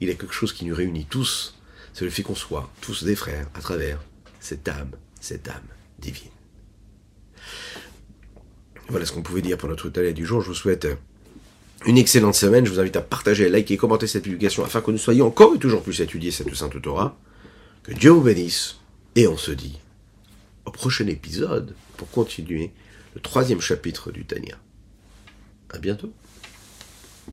il 0.00 0.08
y 0.08 0.10
a 0.10 0.14
quelque 0.14 0.34
chose 0.34 0.52
qui 0.52 0.64
nous 0.64 0.74
réunit 0.74 1.06
tous, 1.06 1.58
c'est 1.92 2.04
le 2.04 2.10
fait 2.10 2.22
qu'on 2.22 2.34
soit 2.34 2.70
tous 2.80 3.04
des 3.04 3.16
frères 3.16 3.48
à 3.54 3.60
travers 3.60 4.02
cette 4.38 4.66
âme, 4.68 4.92
cette 5.20 5.48
âme 5.48 5.68
divine. 5.98 6.30
Voilà 8.88 9.06
ce 9.06 9.12
qu'on 9.12 9.22
pouvait 9.22 9.42
dire 9.42 9.58
pour 9.58 9.68
notre 9.68 9.88
talent 9.88 10.12
du 10.12 10.26
jour. 10.26 10.40
Je 10.40 10.48
vous 10.48 10.54
souhaite 10.54 10.88
une 11.86 11.98
excellente 11.98 12.34
semaine. 12.34 12.66
Je 12.66 12.70
vous 12.70 12.80
invite 12.80 12.96
à 12.96 13.02
partager, 13.02 13.48
liker 13.48 13.74
et 13.74 13.76
commenter 13.76 14.06
cette 14.06 14.24
publication 14.24 14.64
afin 14.64 14.80
que 14.80 14.90
nous 14.90 14.98
soyons 14.98 15.26
encore 15.26 15.54
et 15.54 15.58
toujours 15.58 15.82
plus 15.82 16.00
étudier 16.00 16.30
cette 16.30 16.54
Sainte 16.54 16.80
Torah. 16.80 17.16
Que 17.82 17.92
Dieu 17.92 18.10
vous 18.10 18.22
bénisse. 18.22 18.76
Et 19.16 19.26
on 19.26 19.36
se 19.36 19.50
dit 19.50 19.78
au 20.66 20.70
prochain 20.70 21.06
épisode 21.06 21.74
pour 21.96 22.10
continuer 22.10 22.70
le 23.14 23.20
troisième 23.20 23.60
chapitre 23.60 24.12
du 24.12 24.24
Tania. 24.24 24.56
À 25.72 25.78
bientôt. 25.78 26.12